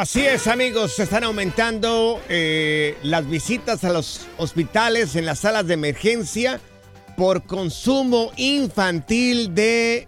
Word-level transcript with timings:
Así 0.00 0.22
es, 0.24 0.46
amigos, 0.46 0.92
se 0.96 1.02
están 1.02 1.24
aumentando 1.24 2.22
eh, 2.30 2.96
las 3.02 3.28
visitas 3.28 3.84
a 3.84 3.90
los 3.90 4.22
hospitales 4.38 5.14
en 5.14 5.26
las 5.26 5.40
salas 5.40 5.66
de 5.66 5.74
emergencia 5.74 6.58
por 7.18 7.42
consumo 7.42 8.32
infantil 8.38 9.54
de 9.54 10.06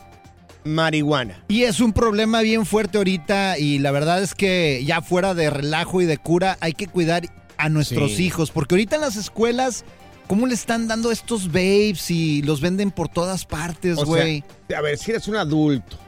marihuana. 0.64 1.44
Y 1.48 1.64
es 1.64 1.80
un 1.80 1.92
problema 1.92 2.40
bien 2.40 2.64
fuerte 2.64 2.96
ahorita 2.96 3.58
y 3.58 3.80
la 3.80 3.90
verdad 3.90 4.22
es 4.22 4.34
que 4.34 4.82
ya 4.86 5.02
fuera 5.02 5.34
de 5.34 5.50
relajo 5.50 6.00
y 6.00 6.06
de 6.06 6.16
cura 6.16 6.56
hay 6.60 6.72
que 6.72 6.86
cuidar 6.86 7.24
a 7.58 7.68
nuestros 7.68 8.12
Sí. 8.12 8.24
hijos 8.24 8.50
porque 8.50 8.76
ahorita 8.76 8.96
en 8.96 9.02
las 9.02 9.16
escuelas 9.16 9.84
¿cómo 10.26 10.46
le 10.46 10.54
están 10.54 10.88
dando 10.88 11.10
estos 11.10 11.48
babes 11.48 12.10
y 12.10 12.40
los 12.40 12.62
venden 12.62 12.92
por 12.92 13.10
todas 13.10 13.44
partes, 13.44 13.96
güey? 13.96 14.42
a 14.74 14.80
ver, 14.80 14.96
si 14.96 15.10
eres 15.10 15.28
un 15.28 15.36
adulto 15.36 15.98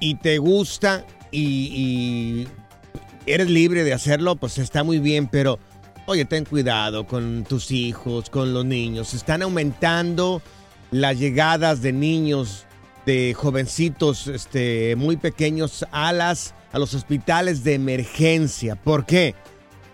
y 0.00 0.14
te 0.14 0.38
gusta 0.38 1.04
y, 1.30 1.36
y 1.74 2.48
eres 3.28 3.50
libre 3.50 3.84
de 3.84 3.92
hacerlo, 3.92 4.36
pues 4.36 4.58
está 4.58 4.84
muy 4.84 4.98
bien, 4.98 5.28
pero 5.28 5.58
oye, 6.06 6.24
ten 6.24 6.44
cuidado 6.44 7.06
con 7.06 7.44
tus 7.44 7.70
hijos, 7.70 8.30
con 8.30 8.54
los 8.54 8.64
niños. 8.64 9.12
Están 9.14 9.42
aumentando 9.42 10.42
las 10.90 11.18
llegadas 11.18 11.82
de 11.82 11.92
niños, 11.92 12.64
de 13.04 13.34
jovencitos 13.34 14.26
este, 14.26 14.96
muy 14.96 15.16
pequeños 15.16 15.86
a, 15.90 16.12
las, 16.12 16.54
a 16.72 16.78
los 16.78 16.94
hospitales 16.94 17.64
de 17.64 17.74
emergencia. 17.74 18.76
¿Por 18.76 19.04
qué? 19.04 19.34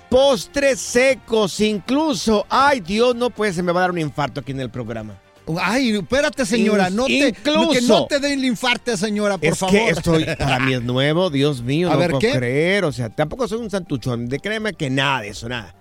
Postres 0.09 0.79
secos, 0.81 1.61
incluso. 1.61 2.47
Ay, 2.49 2.81
Dios, 2.81 3.15
no 3.17 3.31
puede, 3.31 3.53
se 3.53 3.63
me 3.63 3.73
va 3.73 3.81
a 3.81 3.83
dar 3.83 3.91
un 3.91 3.99
infarto 3.99 4.41
aquí 4.41 4.53
en 4.53 4.61
el 4.61 4.71
programa. 4.71 5.15
Ay, 5.61 5.91
espérate, 5.97 6.45
señora, 6.45 6.91
no 6.91 7.07
te, 7.07 7.29
incluso. 7.29 7.71
que 7.71 7.81
no 7.83 8.07
te 8.07 8.19
den 8.19 8.41
el 8.41 8.45
infarte, 8.47 8.97
señora, 8.97 9.39
por 9.39 9.47
es 9.47 9.59
favor. 9.59 9.75
que 9.77 9.89
esto 9.91 10.17
para 10.39 10.59
mí 10.59 10.75
es 10.75 10.83
nuevo, 10.83 11.31
Dios 11.31 11.63
mío, 11.63 11.89
A 11.91 11.95
no 11.95 11.99
ver, 12.01 12.11
puedo 12.11 12.21
¿qué? 12.21 12.33
creer. 12.33 12.85
O 12.85 12.91
sea, 12.93 13.11
tampoco 13.11 13.47
soy 13.47 13.59
un 13.59 13.71
santuchón. 13.71 14.29
De 14.29 14.41
créeme 14.41 14.75
que 14.75 14.91
nada 14.91 15.21
de 15.21 15.29
eso, 15.29 15.49
nada. 15.49 15.75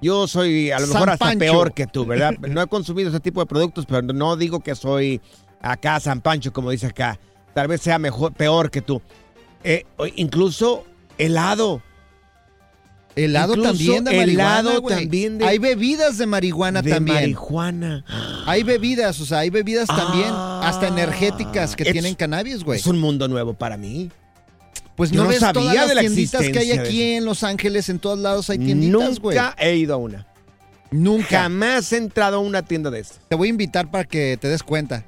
Yo 0.00 0.26
soy 0.26 0.70
a 0.70 0.78
lo 0.78 0.86
San 0.86 0.94
mejor 0.94 1.10
hasta 1.10 1.24
Pancho. 1.26 1.38
peor 1.38 1.74
que 1.74 1.86
tú, 1.86 2.06
¿verdad? 2.06 2.32
No 2.48 2.62
he 2.62 2.66
consumido 2.66 3.10
ese 3.10 3.20
tipo 3.20 3.40
de 3.40 3.46
productos, 3.46 3.84
pero 3.86 4.00
no 4.02 4.36
digo 4.36 4.60
que 4.60 4.74
soy 4.74 5.20
acá 5.60 6.00
San 6.00 6.22
Pancho, 6.22 6.52
como 6.52 6.70
dice 6.70 6.86
acá. 6.86 7.18
Tal 7.54 7.68
vez 7.68 7.82
sea 7.82 7.98
mejor, 7.98 8.32
peor 8.32 8.70
que 8.70 8.80
tú. 8.80 9.02
Eh, 9.64 9.84
incluso 10.16 10.84
helado. 11.18 11.82
helado 13.16 13.54
incluso 13.54 13.68
también 13.70 14.04
de 14.04 14.16
marihuana, 14.16 14.60
helado 14.70 14.82
también 14.82 15.38
de- 15.38 15.44
Hay 15.46 15.58
bebidas 15.58 16.16
de 16.16 16.26
marihuana 16.26 16.80
de 16.80 16.90
también. 16.92 17.16
marihuana. 17.16 18.04
Hay 18.46 18.62
bebidas, 18.62 19.20
o 19.20 19.26
sea, 19.26 19.38
hay 19.40 19.50
bebidas 19.50 19.88
también, 19.88 20.28
Ah. 20.30 20.62
hasta 20.64 20.86
energéticas 20.88 21.74
que 21.76 21.82
Es- 21.82 21.92
tienen 21.92 22.14
cannabis, 22.14 22.62
güey. 22.64 22.78
Es 22.78 22.86
un 22.86 22.98
mundo 23.00 23.26
nuevo 23.28 23.52
para 23.54 23.76
mí. 23.76 24.10
Pues 24.96 25.12
no, 25.12 25.24
no 25.24 25.28
ves 25.30 25.40
sabía 25.40 25.52
todas 25.62 25.74
las 25.74 25.88
de 25.88 25.94
la 25.94 26.00
tienditas 26.02 26.48
que 26.48 26.58
hay 26.58 26.72
aquí 26.72 27.02
en 27.14 27.24
Los 27.24 27.42
Ángeles, 27.42 27.88
en 27.88 27.98
todos 27.98 28.18
lados 28.18 28.48
hay 28.50 28.58
tienditas, 28.58 29.18
güey. 29.18 29.36
Nunca 29.36 29.56
he 29.58 29.76
ido 29.76 29.94
a 29.94 29.96
una. 29.96 30.26
Nunca. 30.90 31.42
Jamás 31.42 31.92
he 31.92 31.96
entrado 31.96 32.36
a 32.36 32.40
una 32.40 32.62
tienda 32.62 32.90
de 32.90 33.00
estas. 33.00 33.20
Te 33.28 33.34
voy 33.34 33.48
a 33.48 33.50
invitar 33.50 33.90
para 33.90 34.04
que 34.04 34.36
te 34.40 34.48
des 34.48 34.62
cuenta. 34.62 35.04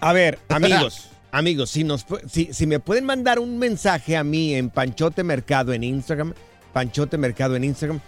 A 0.00 0.12
ver, 0.12 0.38
amigos, 0.48 1.08
amigos, 1.38 1.70
si, 1.70 1.84
nos, 1.84 2.06
si, 2.30 2.52
si 2.52 2.66
me 2.66 2.80
pueden 2.80 3.04
mandar 3.04 3.38
un 3.38 3.58
mensaje 3.58 4.16
a 4.16 4.24
mí 4.24 4.54
en 4.54 4.70
Panchote 4.70 5.22
Mercado 5.24 5.72
en 5.72 5.84
Instagram, 5.84 6.34
Panchote 6.72 7.18
Mercado 7.18 7.56
en 7.56 7.64
Instagram. 7.64 8.00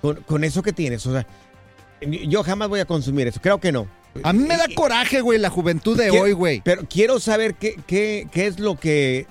Con, 0.00 0.16
con 0.22 0.44
eso 0.44 0.62
que 0.62 0.72
tienes, 0.72 1.04
o 1.06 1.12
sea, 1.12 1.26
yo 2.00 2.44
jamás 2.44 2.68
voy 2.68 2.78
a 2.80 2.84
consumir 2.84 3.26
eso, 3.26 3.40
creo 3.40 3.58
que 3.58 3.72
no. 3.72 3.88
A 4.22 4.32
mí 4.32 4.44
me 4.44 4.56
da 4.56 4.66
coraje, 4.74 5.20
güey, 5.20 5.38
la 5.38 5.50
juventud 5.50 5.96
de 5.96 6.10
hoy, 6.10 6.32
güey. 6.32 6.60
Pero 6.64 6.82
quiero 6.88 7.18
saber 7.20 7.54
qué, 7.54 7.76
qué, 7.86 8.26
qué 8.32 8.46
es 8.46 8.58
lo 8.58 8.76
que 8.78 9.26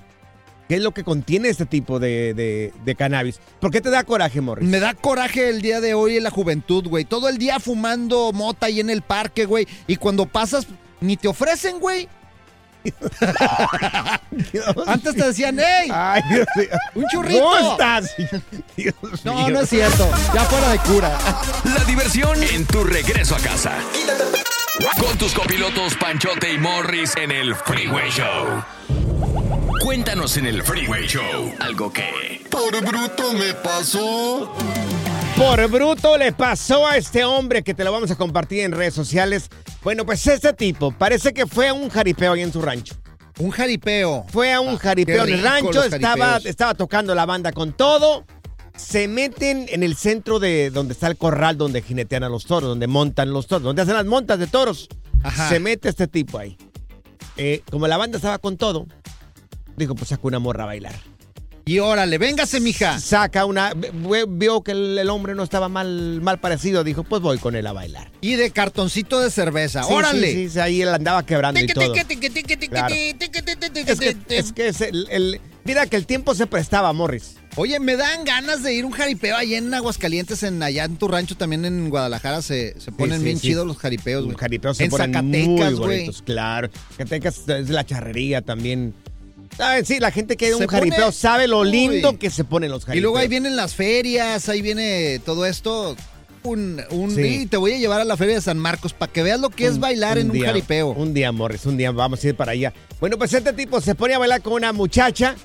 qué 0.67 0.75
es 0.75 0.81
lo 0.81 0.91
que 0.93 1.05
contiene 1.05 1.47
este 1.47 1.65
tipo 1.65 1.97
de, 1.97 2.33
de- 2.33 2.73
de 2.83 2.95
cannabis. 2.95 3.39
¿Por 3.61 3.71
qué 3.71 3.79
te 3.79 3.89
da 3.89 4.03
coraje, 4.03 4.41
Morris? 4.41 4.67
Me 4.67 4.81
da 4.81 4.93
coraje 4.93 5.47
el 5.49 5.61
día 5.61 5.79
de 5.79 5.93
hoy 5.93 6.17
en 6.17 6.23
la 6.23 6.29
juventud, 6.29 6.85
güey. 6.89 7.05
Todo 7.05 7.29
el 7.29 7.37
día 7.37 7.61
fumando 7.61 8.33
mota 8.33 8.65
ahí 8.65 8.81
en 8.81 8.89
el 8.89 9.01
parque, 9.01 9.45
güey. 9.45 9.65
Y 9.87 9.95
cuando 9.95 10.25
pasas, 10.25 10.67
ni 10.99 11.15
te 11.15 11.29
ofrecen, 11.29 11.79
güey. 11.79 12.09
Antes 14.87 15.15
te 15.15 15.23
decían, 15.23 15.57
¡hey! 15.59 15.89
Ay, 15.93 16.21
Dios 16.29 16.47
mío. 16.55 16.67
¡Un 16.95 17.05
churrito! 17.11 17.39
¿Cómo 17.41 17.71
estás? 17.71 18.11
Dios 18.75 18.93
No, 19.23 19.33
mío. 19.35 19.49
no 19.49 19.61
es 19.61 19.69
cierto. 19.69 20.09
Ya 20.33 20.41
fuera 20.45 20.69
de 20.69 20.79
cura. 20.79 21.17
La 21.63 21.83
diversión 21.85 22.41
en 22.43 22.65
tu 22.65 22.83
regreso 22.83 23.35
a 23.35 23.39
casa. 23.39 23.73
Con 24.99 25.17
tus 25.17 25.33
copilotos 25.33 25.95
Panchote 25.95 26.53
y 26.53 26.57
Morris 26.59 27.15
en 27.15 27.31
el 27.31 27.55
Freeway 27.55 28.09
Show. 28.11 28.63
Cuéntanos 29.81 30.37
en 30.37 30.45
el 30.45 30.61
Freeway 30.63 31.07
Show 31.07 31.53
algo 31.59 31.91
que... 31.91 32.45
Por 32.49 32.79
bruto 32.85 33.33
me 33.33 33.53
pasó. 33.55 34.55
Por 35.37 35.69
bruto 35.69 36.17
le 36.17 36.31
pasó 36.31 36.87
a 36.87 36.97
este 36.97 37.23
hombre 37.23 37.61
que 37.61 37.75
te 37.75 37.83
lo 37.83 37.91
vamos 37.91 38.09
a 38.09 38.15
compartir 38.15 38.61
en 38.61 38.71
redes 38.71 38.95
sociales. 38.95 39.49
Bueno, 39.83 40.03
pues 40.03 40.25
este 40.25 40.51
tipo 40.53 40.91
parece 40.91 41.31
que 41.31 41.45
fue 41.45 41.67
a 41.67 41.73
un 41.73 41.89
jaripeo 41.89 42.33
ahí 42.33 42.41
en 42.41 42.51
su 42.51 42.59
rancho. 42.59 42.95
Un 43.37 43.51
jaripeo. 43.51 44.25
Fue 44.29 44.51
a 44.51 44.59
un 44.61 44.77
jaripeo 44.77 45.25
en 45.25 45.33
el 45.35 45.43
rancho, 45.43 45.83
estaba, 45.83 46.73
tocando 46.73 47.13
la 47.13 47.27
banda 47.27 47.51
con 47.51 47.71
todo. 47.73 48.25
Se 48.75 49.07
meten 49.07 49.67
en 49.69 49.83
el 49.83 49.95
centro 49.95 50.39
de 50.39 50.71
donde 50.71 50.93
está 50.93 51.05
el 51.05 51.17
corral 51.17 51.55
donde 51.55 51.83
jinetean 51.83 52.23
a 52.23 52.29
los 52.29 52.45
toros, 52.45 52.69
donde 52.69 52.87
montan 52.87 53.31
los 53.31 53.45
toros, 53.45 53.61
donde 53.61 53.83
hacen 53.83 53.93
las 53.93 54.07
montas 54.07 54.39
de 54.39 54.47
toros. 54.47 54.89
Ajá. 55.21 55.49
Se 55.49 55.59
mete 55.59 55.89
este 55.89 56.07
tipo 56.07 56.39
ahí. 56.39 56.57
Eh, 57.37 57.61
como 57.69 57.87
la 57.87 57.97
banda 57.97 58.17
estaba 58.17 58.39
con 58.39 58.57
todo, 58.57 58.87
dijo, 59.75 59.93
pues 59.93 60.09
saca 60.09 60.21
una 60.23 60.39
morra 60.39 60.63
a 60.63 60.67
bailar. 60.67 60.95
Y 61.67 61.79
órale, 61.79 62.17
véngase, 62.17 62.59
mija. 62.59 62.99
Saca 62.99 63.45
una, 63.45 63.73
vio 64.27 64.63
que 64.63 64.71
el, 64.71 64.97
el 64.97 65.09
hombre 65.09 65.35
no 65.35 65.43
estaba 65.43 65.69
mal, 65.69 66.21
mal 66.21 66.39
parecido, 66.39 66.83
dijo, 66.83 67.03
pues 67.03 67.21
voy 67.21 67.37
con 67.37 67.55
él 67.55 67.67
a 67.67 67.73
bailar. 67.73 68.09
Y 68.21 68.35
de 68.35 68.51
cartoncito 68.51 69.19
de 69.19 69.29
cerveza. 69.29 69.83
Sí, 69.83 69.93
órale. 69.93 70.31
Sí, 70.33 70.49
sí, 70.49 70.59
ahí 70.59 70.81
él 70.81 70.89
andaba 70.89 71.25
quebrando 71.25 71.59
y 71.59 71.67
todo. 71.67 71.93
Claro. 72.69 72.95
Es 73.91 73.99
que, 73.99 74.15
es 74.29 74.51
que 74.53 74.67
es 74.69 74.81
el, 74.81 75.07
el- 75.11 75.41
mira 75.65 75.85
que 75.87 75.97
el 75.97 76.05
tiempo 76.05 76.33
se 76.35 76.47
prestaba, 76.47 76.91
Morris. 76.93 77.35
Oye, 77.57 77.79
me 77.79 77.95
dan 77.97 78.23
ganas 78.23 78.61
de 78.61 78.73
ir 78.75 78.85
un 78.85 78.91
jaripeo 78.91 79.35
allá 79.35 79.57
en 79.57 79.73
Aguascalientes, 79.73 80.43
en 80.43 80.61
allá 80.61 80.83
en 80.85 80.95
tu 80.95 81.07
rancho, 81.07 81.35
también 81.35 81.65
en 81.65 81.89
Guadalajara 81.89 82.41
se, 82.43 82.79
se 82.79 82.91
ponen 82.91 83.17
sí, 83.19 83.25
bien 83.25 83.39
sí. 83.39 83.47
chidos 83.47 83.65
los 83.65 83.77
jaripeos, 83.77 84.23
güey. 84.23 84.33
Los 84.33 84.39
jaripeos 84.39 84.77
se 84.77 84.83
en 84.85 84.89
ponen 84.91 85.13
Zacatecas, 85.13 85.71
muy 85.71 85.79
bonitos, 85.79 86.21
claro. 86.21 86.69
Zacatecas 86.91 87.47
es 87.49 87.69
la 87.69 87.83
charrería 87.85 88.41
también. 88.43 88.93
Ah, 89.59 89.77
sí, 89.83 89.99
la 89.99 90.11
gente 90.11 90.37
que 90.37 90.47
Se 90.49 90.55
un 90.55 90.67
jaripeo 90.67 90.99
pone- 91.07 91.11
sabe 91.11 91.47
lo 91.47 91.59
Uy. 91.61 91.71
lindo 91.71 92.17
que 92.19 92.29
se 92.29 92.43
ponen 92.43 92.71
los 92.71 92.85
jaripeos. 92.85 92.99
Y 92.99 93.01
luego 93.01 93.17
ahí 93.17 93.27
vienen 93.27 93.55
las 93.55 93.73
ferias, 93.75 94.47
ahí 94.49 94.61
viene 94.61 95.19
todo 95.25 95.45
esto. 95.45 95.95
Un, 96.43 96.81
un 96.91 97.13
Sí. 97.13 97.21
y 97.41 97.45
te 97.47 97.57
voy 97.57 97.73
a 97.73 97.77
llevar 97.77 97.99
a 97.99 98.05
la 98.05 98.15
feria 98.15 98.35
de 98.35 98.41
San 98.41 98.57
Marcos 98.57 98.93
para 98.93 99.11
que 99.11 99.21
veas 99.23 99.39
lo 99.39 99.49
que 99.49 99.65
es 99.65 99.79
bailar 99.79 100.17
en 100.17 100.27
un 100.27 100.33
día- 100.33 100.45
jaripeo. 100.47 100.89
Un 100.89 101.13
día, 101.13 101.31
Morris, 101.31 101.65
un 101.65 101.75
día 101.75 101.91
vamos 101.91 102.23
a 102.23 102.27
ir 102.29 102.35
para 102.35 102.51
allá. 102.53 102.73
Bueno, 103.01 103.17
pues 103.17 103.33
este 103.33 103.51
tipo 103.53 103.81
se 103.81 103.95
pone 103.95 104.13
a 104.13 104.19
bailar 104.19 104.41
con 104.41 104.53
una 104.53 104.71
muchacha. 104.71 105.35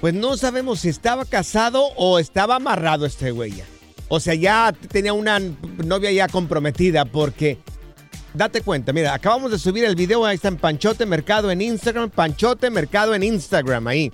Pues 0.00 0.14
no 0.14 0.36
sabemos 0.36 0.80
si 0.80 0.88
estaba 0.88 1.24
casado 1.24 1.84
o 1.96 2.18
estaba 2.18 2.56
amarrado 2.56 3.04
este 3.06 3.30
güey 3.30 3.52
ya. 3.52 3.64
O 4.08 4.20
sea, 4.20 4.34
ya 4.34 4.72
tenía 4.92 5.12
una 5.12 5.40
novia 5.84 6.12
ya 6.12 6.28
comprometida 6.28 7.04
porque... 7.06 7.58
Date 8.36 8.60
cuenta, 8.60 8.92
mira, 8.92 9.14
acabamos 9.14 9.50
de 9.50 9.58
subir 9.58 9.84
el 9.84 9.94
video, 9.96 10.24
ahí 10.26 10.34
está 10.36 10.48
en 10.48 10.58
Panchote 10.58 11.06
Mercado 11.06 11.50
en 11.50 11.62
Instagram, 11.62 12.10
Panchote 12.10 12.68
Mercado 12.70 13.14
en 13.14 13.22
Instagram, 13.22 13.86
ahí. 13.86 14.12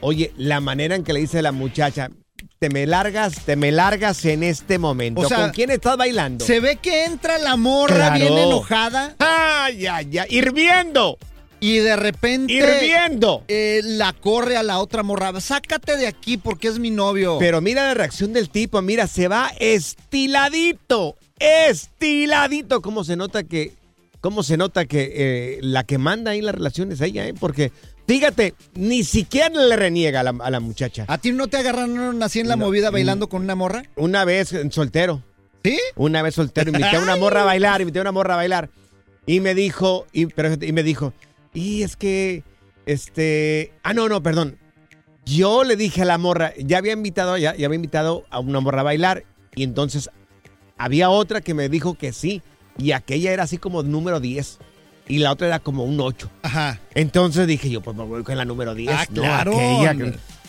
Oye, 0.00 0.32
la 0.38 0.60
manera 0.60 0.94
en 0.96 1.04
que 1.04 1.12
le 1.12 1.20
dice 1.20 1.42
la 1.42 1.52
muchacha, 1.52 2.10
te 2.58 2.70
me 2.70 2.86
largas, 2.86 3.34
te 3.44 3.56
me 3.56 3.70
largas 3.70 4.24
en 4.24 4.42
este 4.42 4.78
momento. 4.78 5.20
O 5.20 5.28
sea, 5.28 5.36
¿Con 5.42 5.50
quién 5.50 5.70
estás 5.70 5.96
bailando? 5.98 6.44
Se 6.44 6.60
ve 6.60 6.76
que 6.76 7.04
entra 7.04 7.36
la 7.38 7.56
morra 7.56 7.94
Claro. 8.14 8.16
bien 8.18 8.38
enojada 8.38 9.14
¡Ay, 9.18 9.86
ay, 9.86 10.18
ay! 10.18 10.26
¡Hirviendo! 10.30 11.18
y 11.60 11.78
de 11.78 11.96
repente 11.96 12.52
¡Hirviendo! 12.52 13.44
eh, 13.48 13.80
la 13.84 14.12
corre 14.14 14.56
a 14.58 14.62
la 14.62 14.78
otra 14.78 15.02
morra. 15.02 15.38
Sácate 15.40 15.96
de 15.96 16.06
aquí 16.06 16.36
porque 16.38 16.68
es 16.68 16.78
mi 16.78 16.90
novio. 16.90 17.36
Pero 17.38 17.60
mira 17.60 17.84
la 17.84 17.94
reacción 17.94 18.32
del 18.32 18.50
tipo, 18.50 18.80
mira, 18.82 19.06
se 19.06 19.28
va 19.28 19.50
estiladito, 19.58 21.16
estiladito. 21.38 22.80
¿Cómo 22.82 23.04
se 23.04 23.16
nota 23.16 23.44
que, 23.44 23.72
cómo 24.20 24.42
se 24.42 24.56
nota 24.56 24.84
que 24.86 25.12
eh, 25.14 25.58
la 25.62 25.84
que 25.84 25.98
manda 25.98 26.32
ahí 26.32 26.40
la 26.42 26.52
relación 26.52 26.92
es 26.92 27.00
ella, 27.00 27.26
eh? 27.26 27.34
Porque, 27.38 27.72
fíjate, 28.06 28.54
ni 28.74 29.04
siquiera 29.04 29.48
le 29.48 29.76
reniega 29.76 30.20
a 30.20 30.22
la, 30.22 30.34
a 30.40 30.50
la 30.50 30.60
muchacha. 30.60 31.04
¿A 31.08 31.18
ti 31.18 31.32
no 31.32 31.48
te 31.48 31.56
agarraron 31.58 32.22
así 32.22 32.40
en 32.40 32.48
la 32.48 32.56
No. 32.56 32.66
movida 32.66 32.90
bailando 32.90 33.28
con 33.28 33.42
una 33.42 33.54
morra? 33.54 33.82
Una 33.96 34.24
vez 34.24 34.54
soltero, 34.70 35.22
¿Sí? 35.64 35.78
una 35.96 36.22
vez 36.22 36.34
soltero, 36.34 36.70
invité 36.70 36.96
a 36.96 37.00
una 37.00 37.16
morra 37.16 37.42
a 37.42 37.44
bailar, 37.52 37.80
invité 37.80 37.98
a 37.98 38.02
una 38.02 38.12
morra 38.12 38.34
a 38.34 38.38
bailar. 38.38 38.70
Y 39.26 39.40
me 39.40 39.54
dijo, 39.54 40.06
y, 40.12 40.26
pero, 40.26 40.52
y 40.62 40.72
me 40.72 40.82
dijo, 40.82 41.14
y 41.54 41.82
es 41.82 41.96
que, 41.96 42.42
este, 42.84 43.72
ah, 43.82 43.94
no, 43.94 44.08
no, 44.08 44.22
perdón. 44.22 44.58
Yo 45.24 45.64
le 45.64 45.76
dije 45.76 46.02
a 46.02 46.04
la 46.04 46.18
morra, 46.18 46.52
ya 46.58 46.76
había 46.76 46.92
invitado, 46.92 47.38
ya, 47.38 47.56
ya 47.56 47.64
había 47.64 47.76
invitado 47.76 48.24
a 48.28 48.40
una 48.40 48.60
morra 48.60 48.80
a 48.80 48.84
bailar, 48.84 49.24
y 49.54 49.62
entonces 49.62 50.10
había 50.78 51.10
otra 51.10 51.40
que 51.40 51.54
me 51.54 51.68
dijo 51.68 51.94
que 51.94 52.12
sí, 52.12 52.42
y 52.78 52.92
aquella 52.92 53.32
era 53.32 53.44
así 53.44 53.58
como 53.58 53.82
número 53.82 54.20
10, 54.20 54.58
y 55.08 55.18
la 55.18 55.32
otra 55.32 55.46
era 55.46 55.58
como 55.60 55.84
un 55.84 56.00
8. 56.00 56.30
Ajá. 56.42 56.80
Entonces 56.94 57.46
dije 57.46 57.70
yo, 57.70 57.80
pues 57.82 57.96
me 57.96 58.04
voy 58.04 58.22
con 58.24 58.36
la 58.36 58.44
número 58.44 58.74
10. 58.74 58.90
Ah, 58.92 59.06
no, 59.10 59.22
claro. 59.22 59.52
aquella 59.52 59.92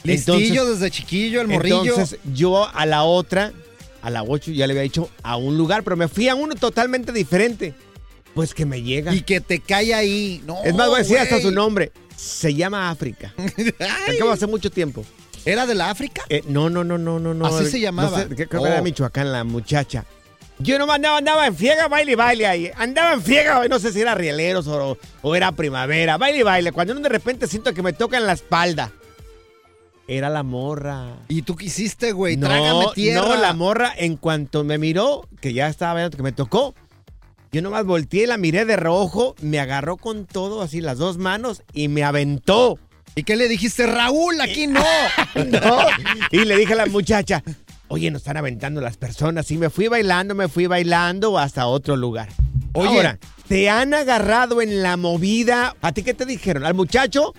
Listillo 0.03 0.37
Entonces- 0.37 0.79
desde 0.79 0.91
chiquillo, 0.91 1.41
el 1.41 1.47
morrillo. 1.47 1.83
entonces 1.83 2.19
yo 2.33 2.67
a 2.73 2.85
la 2.85 3.03
otra, 3.03 3.51
a 4.03 4.09
la 4.11 4.21
8, 4.23 4.51
ya 4.51 4.67
le 4.67 4.73
había 4.73 4.83
dicho 4.83 5.09
a 5.23 5.35
un 5.35 5.57
lugar, 5.57 5.83
pero 5.83 5.95
me 5.97 6.07
fui 6.07 6.29
a 6.29 6.35
uno 6.35 6.53
totalmente 6.55 7.11
diferente. 7.11 7.73
Pues 8.35 8.53
que 8.53 8.65
me 8.65 8.81
llega. 8.83 9.15
y 9.15 9.21
que 9.21 9.39
te 9.41 9.61
cae 9.61 9.93
ahí. 9.93 10.43
No, 10.45 10.57
es 10.63 10.75
más, 10.75 10.87
voy 10.89 10.97
a 10.97 10.99
decir 10.99 11.17
hasta 11.17 11.39
su 11.41 11.51
nombre. 11.51 11.91
Se 12.15 12.53
llama 12.53 12.89
África. 12.89 13.33
Acabo 14.13 14.31
hace 14.31 14.45
mucho 14.45 14.69
tiempo. 14.69 15.03
¿Era 15.45 15.65
de 15.65 15.73
la 15.75 15.89
África? 15.89 16.21
Eh, 16.29 16.43
no, 16.47 16.69
no, 16.69 16.83
no, 16.83 16.97
no, 16.97 17.19
no, 17.19 17.33
no. 17.33 17.45
Así 17.45 17.63
No 17.63 17.69
se 17.69 17.79
llamaba. 17.79 18.19
sé, 18.23 18.27
creo 18.35 18.49
que 18.49 18.57
Oh. 18.57 18.65
era 18.67 18.81
Michoacán 18.81 19.31
la 19.31 19.43
muchacha. 19.43 20.05
Yo 20.59 20.79
nomás 20.79 20.95
andaba, 20.95 21.17
andaba 21.17 21.47
en 21.47 21.55
fiega, 21.55 21.87
baile 21.87 22.13
y 22.13 22.15
baile 22.15 22.47
ahí. 22.47 22.71
Andaba 22.77 23.13
en 23.13 23.21
fiega, 23.21 23.67
no 23.67 23.79
sé 23.79 23.91
si 23.91 24.01
era 24.01 24.15
rieleros 24.15 24.67
o, 24.67 24.97
o 25.21 25.35
era 25.35 25.51
primavera. 25.51 26.17
Baile 26.17 26.39
y 26.39 26.43
baile. 26.43 26.71
Cuando 26.71 26.95
de 26.95 27.09
repente 27.09 27.47
siento 27.47 27.73
que 27.73 27.81
me 27.83 27.93
tocan 27.93 28.25
la 28.25 28.33
espalda. 28.33 28.91
Era 30.07 30.29
la 30.29 30.43
morra. 30.43 31.17
¿Y 31.27 31.41
tú 31.41 31.55
qué 31.55 31.65
hiciste, 31.65 32.11
güey? 32.11 32.37
No, 32.37 32.47
Trágame 32.47 32.85
tierra. 32.93 33.21
no, 33.27 33.35
la 33.35 33.53
morra 33.53 33.91
en 33.97 34.17
cuanto 34.17 34.63
me 34.63 34.77
miró, 34.77 35.27
que 35.41 35.51
ya 35.51 35.67
estaba 35.67 35.95
viendo 35.99 36.15
que 36.15 36.21
me 36.23 36.31
tocó, 36.31 36.75
yo 37.51 37.61
nomás 37.63 37.85
volteé, 37.85 38.27
la 38.27 38.37
miré 38.37 38.65
de 38.65 38.75
rojo, 38.75 39.35
me 39.41 39.59
agarró 39.59 39.97
con 39.97 40.25
todo, 40.25 40.61
así 40.61 40.79
las 40.79 40.99
dos 40.99 41.17
manos, 41.17 41.63
y 41.73 41.87
me 41.87 42.03
aventó. 42.03 42.77
¿Y 43.15 43.23
qué 43.23 43.35
le 43.35 43.47
dijiste? 43.47 43.87
Raúl, 43.87 44.39
aquí 44.41 44.67
no. 44.67 44.83
No. 45.47 45.79
Y 46.31 46.45
le 46.45 46.55
dije 46.57 46.73
a 46.73 46.77
la 46.77 46.85
muchacha, 46.85 47.41
oye, 47.95 48.11
nos 48.11 48.21
están 48.21 48.37
aventando 48.37 48.81
las 48.81 48.97
personas. 48.97 49.49
Y 49.51 49.57
me 49.57 49.69
fui 49.69 49.87
bailando, 49.87 50.35
me 50.35 50.47
fui 50.47 50.67
bailando 50.67 51.37
hasta 51.39 51.65
otro 51.67 51.95
lugar. 51.95 52.29
Oye. 52.73 52.89
Ahora, 52.89 53.19
¿te 53.47 53.69
han 53.69 53.93
agarrado 53.93 54.61
en 54.61 54.83
la 54.83 54.97
movida? 54.97 55.75
¿A 55.81 55.93
ti 55.93 56.03
qué 56.03 56.13
te 56.13 56.25
dijeron? 56.25 56.65
Al 56.65 56.73
muchacho 56.73 57.33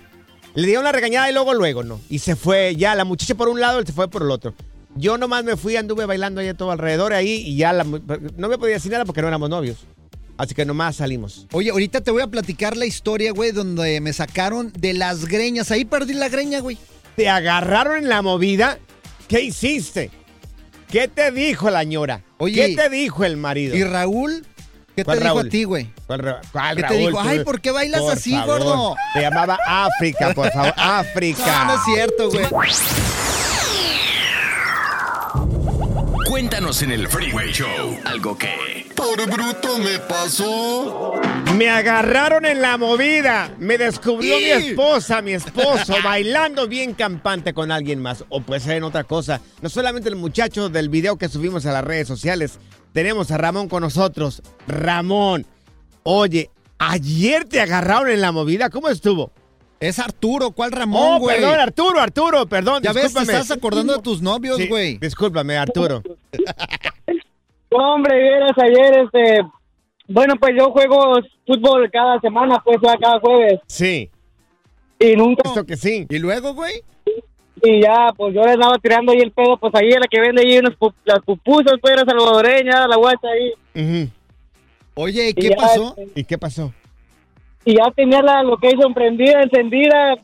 le 0.55 0.65
dieron 0.65 0.83
la 0.83 0.91
regañada 0.91 1.29
y 1.29 1.33
luego, 1.33 1.53
luego, 1.53 1.83
¿no? 1.83 2.01
Y 2.09 2.19
se 2.19 2.35
fue 2.35 2.75
ya, 2.75 2.95
la 2.95 3.05
muchacha 3.05 3.35
por 3.35 3.49
un 3.49 3.59
lado, 3.59 3.77
él 3.77 3.85
se 3.85 3.93
fue 3.93 4.09
por 4.09 4.23
el 4.23 4.31
otro. 4.31 4.55
Yo 4.95 5.19
nomás 5.19 5.43
me 5.43 5.55
fui, 5.55 5.75
anduve 5.75 6.05
bailando 6.07 6.41
ahí 6.41 6.51
todo 6.55 6.71
alrededor 6.71 7.13
ahí 7.13 7.43
y 7.45 7.55
ya 7.55 7.71
la 7.71 7.83
no 7.83 8.49
me 8.49 8.57
podía 8.57 8.73
decir 8.73 8.91
nada 8.91 9.05
porque 9.05 9.21
no 9.21 9.27
éramos 9.27 9.51
novios. 9.51 9.77
Así 10.37 10.55
que 10.55 10.65
nomás 10.65 10.95
salimos. 10.95 11.45
Oye, 11.51 11.69
ahorita 11.69 12.01
te 12.01 12.09
voy 12.09 12.23
a 12.23 12.27
platicar 12.27 12.75
la 12.75 12.87
historia, 12.87 13.31
güey, 13.31 13.51
donde 13.51 14.01
me 14.01 14.13
sacaron 14.13 14.71
de 14.73 14.95
las 14.95 15.25
greñas. 15.25 15.69
Ahí 15.69 15.85
perdí 15.85 16.13
la 16.13 16.29
greña, 16.29 16.61
güey. 16.61 16.79
¿Te 17.15 17.29
agarraron 17.29 17.97
en 17.97 18.09
la 18.09 18.23
movida? 18.23 18.79
¿Qué 19.27 19.41
hiciste? 19.41 20.09
¿Qué 20.89 21.07
te 21.07 21.31
dijo 21.31 21.69
la 21.69 21.83
ñora? 21.83 22.21
Oye, 22.37 22.55
¿Qué 22.67 22.75
te 22.75 22.89
dijo 22.89 23.23
el 23.25 23.37
marido? 23.37 23.75
¿Y 23.75 23.83
Raúl? 23.83 24.45
¿Qué 24.95 25.03
te 25.03 25.05
¿Cuál 25.05 25.19
dijo 25.19 25.39
a 25.39 25.43
ti, 25.43 25.63
güey? 25.63 25.91
¿Cuál, 26.07 26.19
Ra- 26.19 26.41
cuál 26.51 26.75
¿Qué 26.75 26.81
te 26.83 26.87
Raúl? 26.87 26.99
dijo? 26.99 27.21
Tú- 27.21 27.29
Ay, 27.29 27.39
¿por 27.43 27.61
qué 27.61 27.71
bailas 27.71 28.01
por 28.01 28.13
así, 28.13 28.31
favor. 28.31 28.59
gordo? 28.63 28.95
Te 29.13 29.21
llamaba 29.21 29.59
África, 29.67 30.33
por 30.33 30.51
favor. 30.51 30.73
África. 30.77 31.43
No, 31.45 31.65
no 31.65 31.73
es 31.75 31.81
cierto, 31.85 32.29
güey. 32.31 32.45
Cuéntanos 36.29 36.81
en 36.81 36.91
el 36.91 37.07
Freeway 37.07 37.51
Show 37.51 37.97
algo 38.05 38.37
que... 38.37 38.76
Por 38.97 39.29
bruto 39.29 39.77
me 39.77 39.99
pasó. 39.99 41.13
Me 41.55 41.69
agarraron 41.69 42.45
en 42.45 42.61
la 42.61 42.77
movida. 42.77 43.55
Me 43.59 43.77
descubrió 43.77 44.37
¡Y! 44.39 44.43
mi 44.43 44.49
esposa, 44.49 45.21
mi 45.21 45.31
esposo, 45.33 45.93
bailando 46.03 46.67
bien 46.67 46.93
campante 46.93 47.53
con 47.53 47.71
alguien 47.71 48.01
más. 48.01 48.25
O 48.29 48.41
puede 48.41 48.59
ser 48.59 48.77
en 48.77 48.83
otra 48.83 49.03
cosa. 49.05 49.39
No 49.61 49.69
solamente 49.69 50.09
el 50.09 50.15
muchacho 50.15 50.69
del 50.69 50.89
video 50.89 51.17
que 51.17 51.29
subimos 51.29 51.65
a 51.65 51.71
las 51.71 51.83
redes 51.83 52.07
sociales. 52.07 52.59
Tenemos 52.91 53.31
a 53.31 53.37
Ramón 53.37 53.69
con 53.69 53.81
nosotros. 53.83 54.41
Ramón, 54.67 55.45
oye, 56.03 56.49
ayer 56.79 57.45
te 57.45 57.61
agarraron 57.61 58.09
en 58.09 58.21
la 58.21 58.31
movida. 58.31 58.69
¿Cómo 58.69 58.89
estuvo? 58.89 59.31
Es 59.79 59.99
Arturo, 59.99 60.51
¿cuál 60.51 60.71
Ramón, 60.71 61.19
Oh, 61.21 61.27
perdón, 61.27 61.59
Arturo, 61.59 62.01
Arturo, 62.01 62.47
perdón. 62.47 62.81
ya 62.81 62.93
ves, 62.93 63.13
te 63.13 63.21
estás 63.21 63.51
acordando 63.51 63.95
de 63.95 64.01
tus 64.01 64.23
novios, 64.23 64.57
Sí, 64.57 64.67
güey. 64.67 64.97
discúlpame, 64.97 65.55
Arturo. 65.55 66.01
Hombre, 67.69 68.17
vieras 68.21 68.51
ayer, 68.57 68.99
este, 69.05 69.41
bueno, 70.07 70.35
pues 70.39 70.53
yo 70.57 70.71
juego 70.71 71.15
fútbol 71.45 71.89
cada 71.91 72.19
semana, 72.21 72.61
pues 72.63 72.77
ya 72.81 72.95
cada 72.97 73.19
jueves, 73.19 73.59
Sí, 73.67 74.09
y 74.99 75.15
nunca, 75.15 75.41
esto 75.45 75.65
que 75.65 75.75
sí. 75.75 76.05
¿Y 76.09 76.19
luego, 76.19 76.53
güey? 76.53 76.81
y 77.63 77.81
ya, 77.81 78.09
pues 78.15 78.35
yo 78.35 78.43
le 78.43 78.51
andaba 78.51 78.77
tirando 78.77 79.11
ahí 79.11 79.19
el 79.19 79.31
pedo, 79.31 79.57
pues 79.57 79.73
ahí 79.75 79.91
a 79.91 79.99
la 79.99 80.07
que 80.07 80.19
vende 80.21 80.43
ahí 80.43 80.59
unas 80.59 80.77
pu- 80.77 80.93
las 81.05 81.19
pupusas, 81.25 81.73
pues 81.81 81.93
era 81.93 82.05
salvadoreña, 82.05 82.87
la 82.87 82.95
guacha 82.95 83.27
ahí, 83.27 83.51
Ujú. 83.75 84.09
Oye, 84.95 85.25
¿y 85.27 85.29
y 85.29 85.33
qué 85.33 85.49
ya, 85.49 85.55
pasó? 85.57 85.95
este, 85.97 86.19
¿Y 86.19 86.23
qué 86.23 86.37
pasó? 86.37 86.73
y 87.65 87.75
ya 87.75 87.91
tenía 87.91 88.21
la 88.21 88.43
location 88.43 88.93
prendida, 88.93 89.41
encendida, 89.41 90.15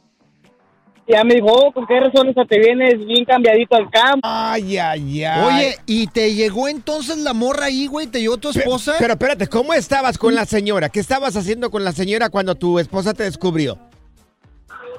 ya 1.07 1.23
me 1.23 1.35
dijo, 1.35 1.47
oh, 1.47 1.71
¿con 1.71 1.85
qué 1.85 1.99
razón 1.99 2.29
esa 2.29 2.45
te 2.45 2.59
vienes 2.59 3.05
bien 3.05 3.25
cambiadito 3.25 3.75
al 3.75 3.89
campo? 3.89 4.21
Ay, 4.23 4.77
ay, 4.77 5.23
ay. 5.23 5.41
Oye, 5.45 5.75
¿y 5.85 6.07
te 6.07 6.33
llegó 6.33 6.67
entonces 6.67 7.17
la 7.17 7.33
morra 7.33 7.65
ahí, 7.65 7.87
güey? 7.87 8.07
¿Te 8.07 8.21
llegó 8.21 8.37
tu 8.37 8.49
esposa? 8.49 8.95
Pero 8.99 9.13
espérate, 9.13 9.47
¿cómo 9.47 9.73
estabas 9.73 10.17
con 10.17 10.33
la 10.33 10.45
señora? 10.45 10.89
¿Qué 10.89 10.99
estabas 10.99 11.35
haciendo 11.35 11.69
con 11.69 11.83
la 11.83 11.91
señora 11.91 12.29
cuando 12.29 12.55
tu 12.55 12.79
esposa 12.79 13.13
te 13.13 13.23
descubrió? 13.23 13.77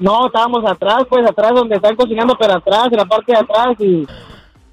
No, 0.01 0.27
estábamos 0.27 0.69
atrás, 0.69 1.05
pues 1.09 1.25
atrás 1.25 1.53
donde 1.55 1.77
están 1.77 1.97
cocinando, 1.97 2.37
pero 2.39 2.55
atrás, 2.55 2.89
en 2.91 2.99
la 2.99 3.05
parte 3.05 3.33
de 3.33 3.39
atrás, 3.39 3.77
y 3.79 4.07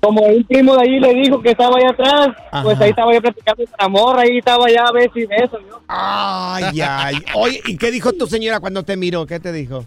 como 0.01 0.23
un 0.23 0.43
primo 0.43 0.75
de 0.75 0.81
ahí 0.81 0.99
le 0.99 1.13
dijo 1.13 1.41
que 1.41 1.51
estaba 1.51 1.77
allá 1.77 1.91
atrás, 1.91 2.29
pues 2.63 2.81
ahí 2.81 2.89
estaba 2.89 3.13
yo 3.13 3.21
platicando 3.21 3.63
con 3.63 3.75
la 3.79 3.87
morra, 3.87 4.21
ahí 4.23 4.39
estaba 4.39 4.65
ya 4.69 4.85
a 4.85 4.91
ver 4.91 5.11
si 5.13 5.25
beso, 5.27 5.59
¿no? 5.69 5.79
Ay, 5.87 6.81
ay. 6.81 7.23
Oye, 7.35 7.61
¿y 7.65 7.77
qué 7.77 7.91
dijo 7.91 8.11
tu 8.13 8.25
señora 8.25 8.59
cuando 8.59 8.83
te 8.83 8.97
miró? 8.97 9.27
¿Qué 9.27 9.39
te 9.39 9.51
dijo? 9.51 9.85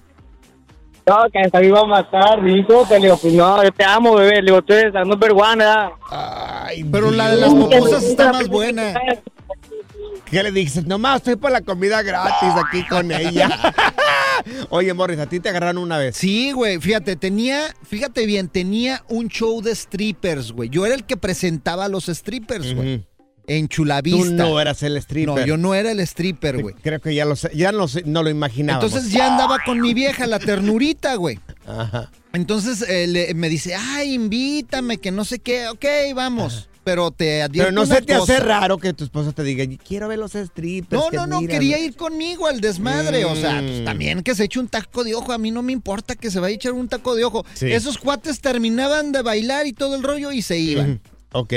No, 1.07 1.17
que 1.31 1.39
hasta 1.39 1.61
me 1.61 1.67
iba 1.67 1.81
a 1.81 1.85
matar, 1.85 2.43
dijo, 2.43 2.89
que 2.89 2.95
le 2.95 3.01
digo, 3.01 3.19
pues 3.19 3.35
no, 3.35 3.63
yo 3.63 3.71
te 3.73 3.85
amo, 3.85 4.15
bebé, 4.15 4.41
le 4.41 4.51
digo, 4.51 4.63
tú 4.63 4.73
eres 4.73 4.95
la 4.95 5.05
number 5.05 5.33
one, 5.33 5.57
¿verdad? 5.57 5.91
Ay, 6.11 6.83
Pero 6.85 7.11
la 7.11 7.31
de 7.31 7.37
las 7.37 7.53
pupusas 7.53 8.05
está 8.05 8.33
más 8.33 8.49
buena. 8.49 8.95
¿Qué 10.25 10.43
le 10.43 10.51
dices? 10.51 10.87
Nomás 10.87 11.19
estoy 11.19 11.37
por 11.37 11.53
la 11.53 11.61
comida 11.61 12.03
gratis 12.03 12.51
aquí 12.57 12.87
con 12.87 13.13
ella. 13.13 13.49
Oye, 14.71 14.93
Morris, 14.95 15.19
a 15.19 15.27
ti 15.27 15.41
te 15.41 15.51
agarraron 15.51 15.79
una 15.79 15.99
vez. 15.99 16.17
Sí, 16.17 16.53
güey, 16.53 16.81
fíjate, 16.81 17.17
tenía, 17.17 17.75
fíjate 17.83 18.25
bien, 18.27 18.49
tenía 18.49 19.05
un 19.09 19.29
show 19.29 19.61
de 19.61 19.75
strippers, 19.75 20.53
güey. 20.53 20.71
Yo 20.71 20.87
era 20.87 20.95
el 20.95 21.05
que 21.05 21.17
presentaba 21.17 21.85
a 21.85 21.89
los 21.89 22.07
strippers, 22.07 22.75
güey. 22.75 23.07
En 23.47 23.69
Tú 23.69 23.77
Chulavista. 23.77 24.31
no 24.31 24.59
eras 24.61 24.83
el 24.83 24.97
stripper. 24.97 25.35
No, 25.41 25.45
yo 25.47 25.57
no 25.57 25.75
era 25.75 25.91
el 25.93 26.01
stripper, 26.01 26.63
güey. 26.63 26.75
Creo 26.83 27.01
que 27.01 27.15
ya 27.15 27.25
lo 27.27 27.37
sé, 27.37 27.51
ya 27.55 27.73
no, 27.73 27.87
lo 28.23 28.31
imaginábamos. 28.31 28.91
Entonces 28.93 29.13
ya 29.13 29.33
andaba 29.33 29.59
con 29.67 29.81
mi 29.81 29.93
vieja, 29.93 30.27
la 30.27 30.39
ternurita, 30.39 31.15
güey. 31.17 31.39
Ajá. 31.67 32.11
Entonces 32.33 32.83
eh, 32.89 33.07
le- 33.07 33.35
me 33.35 33.49
dice, 33.49 33.75
ay, 33.75 34.15
invítame, 34.15 34.99
que 34.99 35.11
no 35.11 35.25
sé 35.25 35.39
qué. 35.41 35.69
Ok, 35.69 35.85
vamos. 36.15 36.69
Pero 36.85 37.11
te 37.11 37.41
advierto 37.43 37.71
Pero 37.71 37.81
no 37.81 37.87
se 37.87 38.03
te 38.03 38.13
hace 38.13 38.41
raro 38.41 38.77
que 38.77 38.93
tu 38.93 39.05
esposa 39.05 39.33
te 39.33 39.43
diga, 39.43 39.65
quiero 39.89 40.07
ver 40.09 40.19
los 40.19 40.33
strippers. 40.33 41.03
No, 41.03 41.11
no, 41.11 41.27
no, 41.27 41.41
miran". 41.41 41.55
quería 41.59 41.79
ir 41.79 41.97
conmigo 41.97 42.47
al 42.47 42.61
desmadre. 42.61 43.25
O 43.25 43.35
sea, 43.37 43.61
pues 43.61 43.81
Mm. 43.81 43.85
también 43.85 44.23
que 44.23 44.35
se 44.35 44.45
eche 44.45 44.59
un 44.61 44.69
taco 44.69 45.03
de 45.03 45.15
ojo. 45.15 45.33
A 45.33 45.39
mí 45.39 45.51
no 45.51 45.63
me 45.63 45.73
importa 45.73 46.15
que 46.15 46.31
se 46.31 46.41
vaya 46.41 46.53
a 46.53 46.57
echar 46.57 46.73
un 46.73 46.89
taco 46.89 47.15
de 47.15 47.25
ojo. 47.25 47.45
Sí. 47.55 47.73
Esos 47.73 47.97
cuates 47.97 48.41
terminaban 48.41 49.13
de 49.13 49.23
bailar 49.23 49.67
y 49.67 49.73
todo 49.73 49.95
el 49.97 50.03
rollo 50.03 50.31
y 50.33 50.43
se 50.43 50.59
iban. 50.59 50.91
Ujú. 50.91 51.01
Ok, 51.41 51.55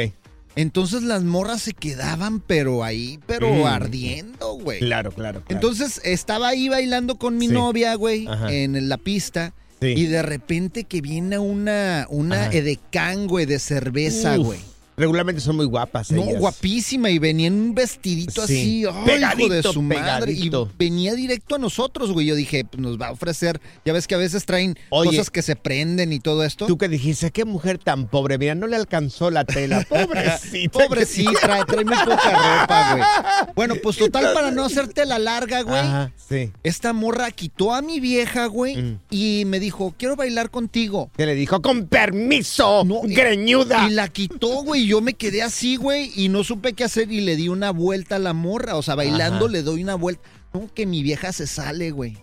Entonces 0.57 1.03
las 1.03 1.23
morras 1.23 1.61
se 1.61 1.73
quedaban, 1.73 2.39
pero 2.41 2.83
ahí, 2.83 3.19
pero 3.25 3.53
Mm. 3.53 3.65
ardiendo, 3.65 4.53
güey. 4.55 4.79
claro, 4.79 5.11
claro. 5.11 5.41
claro. 5.41 5.45
Entonces 5.49 6.01
estaba 6.03 6.49
ahí 6.49 6.67
bailando 6.67 7.17
con 7.17 7.37
mi 7.37 7.47
Sí. 7.47 7.53
novia, 7.53 7.95
güey, 7.95 8.27
en 8.49 8.89
la 8.89 8.97
pista. 8.97 9.53
Sí. 9.79 9.87
Y 9.95 10.05
de 10.07 10.23
repente 10.23 10.83
que 10.85 11.01
viene 11.01 11.37
una, 11.37 12.07
una 12.09 12.47
edecán, 12.47 13.27
güey, 13.27 13.45
de 13.45 13.59
cerveza, 13.59 14.37
Uf, 14.39 14.47
güey. 14.47 14.59
Regularmente 14.99 15.39
son 15.41 15.57
muy 15.57 15.65
guapas 15.67 16.11
No, 16.11 16.23
ellas. 16.23 16.39
guapísima 16.39 17.11
y 17.11 17.19
venía 17.19 17.45
en 17.47 17.53
un 17.53 17.75
vestidito 17.75 18.47
Sí. 18.47 18.53
así, 18.57 18.79
hijo 18.81 19.05
Pegadito, 19.05 19.49
de 19.53 19.61
su 19.61 19.83
madre. 19.83 20.31
Y 20.31 20.49
venía 20.79 21.13
directo 21.13 21.53
a 21.53 21.59
nosotros, 21.59 22.11
güey. 22.13 22.25
Yo 22.25 22.33
dije, 22.33 22.65
pues 22.65 22.81
nos 22.81 22.99
va 22.99 23.09
a 23.09 23.11
ofrecer, 23.11 23.61
ya 23.85 23.93
ves 23.93 24.07
que 24.07 24.15
a 24.15 24.17
veces 24.17 24.45
traen 24.47 24.75
Oye. 24.89 25.11
cosas 25.11 25.29
que 25.29 25.43
se 25.43 25.55
prenden 25.55 26.11
y 26.13 26.19
todo 26.19 26.43
esto. 26.43 26.65
Tú 26.65 26.79
que 26.79 26.89
dijiste, 26.89 27.29
qué 27.29 27.45
mujer 27.45 27.77
tan 27.77 28.07
pobre, 28.07 28.39
mira, 28.39 28.55
no 28.55 28.65
le 28.65 28.75
alcanzó 28.75 29.29
la 29.29 29.45
tela. 29.45 29.85
Pobrecita. 29.89 30.79
Pobrecita, 30.79 31.31
trae, 31.41 31.63
trae 31.65 31.85
muy 31.85 31.95
poca 31.97 32.61
ropa, 32.61 32.91
güey. 32.93 33.53
Bueno, 33.55 33.75
pues 33.83 33.97
total, 33.97 34.33
para 34.33 34.49
no 34.49 34.65
hacerte 34.65 35.05
la 35.05 35.19
larga, 35.19 35.61
güey. 35.61 35.77
Ajá, 35.79 36.11
sí. 36.27 36.51
Esta 36.63 36.91
morra 36.93 37.29
quitó 37.29 37.71
a 37.71 37.83
mi 37.83 37.99
vieja, 37.99 38.47
güey, 38.47 38.75
Mm. 38.77 38.99
y 39.11 39.43
me 39.45 39.59
dijo, 39.59 39.93
quiero 39.95 40.15
bailar 40.15 40.49
contigo. 40.49 41.11
Que 41.15 41.27
le 41.27 41.35
dijo, 41.35 41.61
con 41.61 41.85
permiso, 41.85 42.83
No, 42.83 43.01
greñuda. 43.03 43.87
Y 43.87 43.91
la 43.91 44.07
quitó, 44.07 44.63
güey. 44.63 44.86
Yo 44.87 45.01
me 45.01 45.15
quedé 45.15 45.41
así, 45.43 45.75
güey, 45.75 46.11
y 46.15 46.29
no 46.29 46.43
supe 46.45 46.71
qué 46.73 46.85
hacer 46.85 47.11
y 47.11 47.19
le 47.21 47.35
di 47.35 47.49
una 47.49 47.71
vuelta 47.71 48.15
a 48.15 48.19
la 48.19 48.31
morra. 48.33 48.75
O 48.75 48.81
sea, 48.81 48.95
bailando 48.95 49.45
Ajá. 49.45 49.51
le 49.51 49.61
doy 49.63 49.83
una 49.83 49.95
vuelta. 49.95 50.21
No, 50.53 50.69
que 50.73 50.85
mi 50.85 51.03
vieja 51.03 51.33
se 51.33 51.45
sale, 51.45 51.91
güey. 51.91 52.17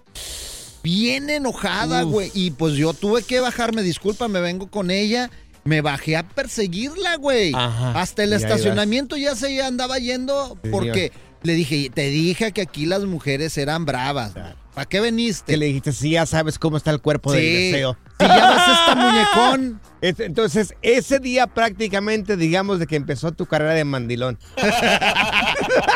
Bien 0.83 1.29
enojada, 1.31 2.05
Uf. 2.05 2.13
güey. 2.13 2.31
Y 2.35 2.51
pues 2.53 2.75
yo 2.75 2.95
tuve 2.95 3.23
que 3.23 3.41
bajarme, 3.41 3.83
disculpa, 3.83 4.29
me 4.29 4.41
vengo 4.41 4.69
con 4.71 4.91
ella. 4.91 5.31
Me 5.65 5.81
bajé 5.83 6.17
a 6.17 6.27
perseguirla, 6.29 7.17
güey. 7.17 7.53
Ajá. 7.55 8.01
Hasta 8.01 8.25
el 8.25 8.33
Y 8.33 8.35
estacionamiento 8.35 9.17
ya 9.17 9.35
se 9.35 9.63
andaba 9.63 9.99
yendo 9.99 10.59
porque 10.71 11.13
le 11.43 11.55
dije, 11.55 11.91
te 11.93 12.09
dije 12.09 12.53
que 12.53 12.63
aquí 12.63 12.87
las 12.87 13.05
mujeres 13.05 13.57
eran 13.59 13.85
bravas. 13.85 14.33
¿Para 14.75 14.87
qué 14.87 15.01
veniste? 15.01 15.53
Que 15.53 15.57
le 15.57 15.67
dijiste, 15.67 15.93
sí, 15.93 16.11
ya 16.11 16.27
sabes 16.27 16.59
cómo 16.59 16.77
está 16.77 16.91
el 16.91 17.01
cuerpo 17.01 17.33
del 17.33 17.41
Sí. 17.43 17.71
deseo. 17.73 17.97
Si 18.21 18.27
ya 18.27 18.51
ves 18.51 18.63
esta 18.81 18.95
muñecón. 18.95 19.81
Es- 20.01 20.21
Entonces, 20.21 20.75
ese 20.83 21.19
día 21.19 21.47
prácticamente, 21.49 22.37
digamos, 22.37 22.79
de 22.79 22.87
que 22.87 22.97
empezó 22.97 23.33
tu 23.33 23.47
carrera 23.47 23.75
de 23.75 23.85
mandilón. 23.85 24.39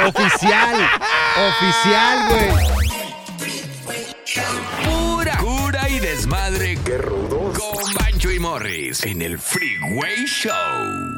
Oficial. 0.07 0.77
Oficial, 1.49 2.29
güey. 2.29 2.51
Pura 4.85 5.37
cura 5.39 5.89
y 5.89 5.99
desmadre. 6.01 6.79
Qué 6.85 6.99
rudos. 6.99 7.59
Con 7.59 7.95
Bancho 7.95 8.31
y 8.31 8.39
Morris 8.39 9.05
en 9.05 9.23
el 9.23 9.39
Freeway 9.39 10.25
Show. 10.27 11.18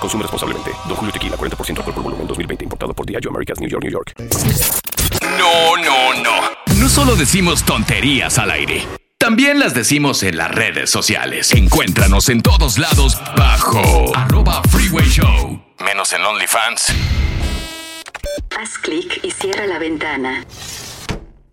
Consume 0.00 0.22
responsablemente. 0.22 0.70
Don 0.88 0.96
Julio 0.96 1.12
Tequila, 1.12 1.36
40% 1.36 1.78
alcohol 1.78 1.94
por 1.94 2.02
volumen, 2.02 2.26
2020. 2.26 2.64
Importado 2.64 2.94
por 2.94 3.06
Diageo 3.06 3.30
Americas, 3.30 3.60
New 3.60 3.68
York, 3.68 3.82
New 3.84 3.92
York. 3.92 4.14
No, 5.38 5.76
no, 5.76 6.22
no. 6.22 6.40
No 6.80 6.88
solo 6.88 7.14
decimos 7.14 7.64
tonterías 7.64 8.38
al 8.38 8.50
aire. 8.50 8.86
También 9.18 9.58
las 9.58 9.74
decimos 9.74 10.22
en 10.22 10.38
las 10.38 10.50
redes 10.50 10.88
sociales. 10.88 11.52
Encuéntranos 11.52 12.30
en 12.30 12.40
todos 12.40 12.78
lados 12.78 13.20
bajo 13.36 14.16
arroba 14.16 14.62
Freeway 14.70 15.06
Show. 15.06 15.62
Menos 15.84 16.12
en 16.14 16.24
OnlyFans. 16.24 16.94
Haz 18.58 18.78
clic 18.78 19.20
y 19.22 19.30
cierra 19.30 19.66
la 19.66 19.78
ventana. 19.78 20.42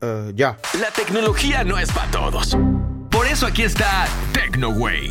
Eh, 0.01 0.32
ya. 0.34 0.58
La 0.80 0.92
tecnología 0.92 1.63
no 1.66 1.77
es 1.77 1.92
para 1.92 2.10
todos. 2.10 2.58
Por 3.10 3.27
eso 3.27 3.46
aquí 3.46 3.63
está 3.63 4.08
TecnoWay. 4.32 5.10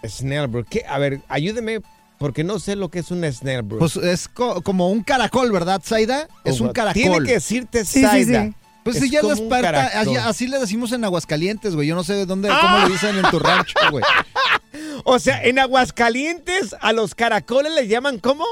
Snellbrook. 0.06 0.68
¿Qué? 0.68 0.84
A 0.88 0.98
ver, 0.98 1.20
ayúdeme, 1.28 1.80
porque 2.18 2.44
no 2.44 2.58
sé 2.58 2.76
lo 2.76 2.90
que 2.90 2.98
es 3.00 3.10
un 3.10 3.24
Snellbrook. 3.30 3.78
Pues 3.80 3.96
es 3.96 4.28
co- 4.28 4.62
como 4.62 4.90
un 4.90 5.02
caracol, 5.02 5.50
¿verdad, 5.52 5.80
Zaida? 5.84 6.28
Es 6.44 6.60
un 6.60 6.72
caracol. 6.72 7.00
Tiene 7.02 7.18
que 7.24 7.32
decirte 7.32 7.84
Sí, 7.84 8.00
sí, 8.00 8.06
Zaida. 8.06 8.44
sí. 8.46 8.54
Pues 8.84 8.96
Es 8.96 9.02
si 9.04 9.10
ya 9.10 9.20
esparta, 9.20 9.72
caracol. 9.72 9.98
así, 10.00 10.16
así 10.16 10.46
le 10.46 10.58
decimos 10.58 10.92
en 10.92 11.04
Aguascalientes, 11.04 11.74
güey. 11.74 11.88
Yo 11.88 11.94
no 11.94 12.04
sé 12.04 12.14
de 12.14 12.26
dónde, 12.26 12.48
Ah. 12.50 12.58
cómo 12.60 12.78
le 12.86 12.92
dicen 12.92 13.16
en 13.16 13.30
tu 13.30 13.38
rancho, 13.38 13.74
güey. 13.90 14.04
O 15.04 15.18
sea, 15.18 15.42
en 15.44 15.58
Aguascalientes 15.58 16.74
a 16.80 16.92
los 16.92 17.14
caracoles 17.14 17.72
les 17.74 17.88
llaman 17.88 18.18
¿cómo? 18.18 18.44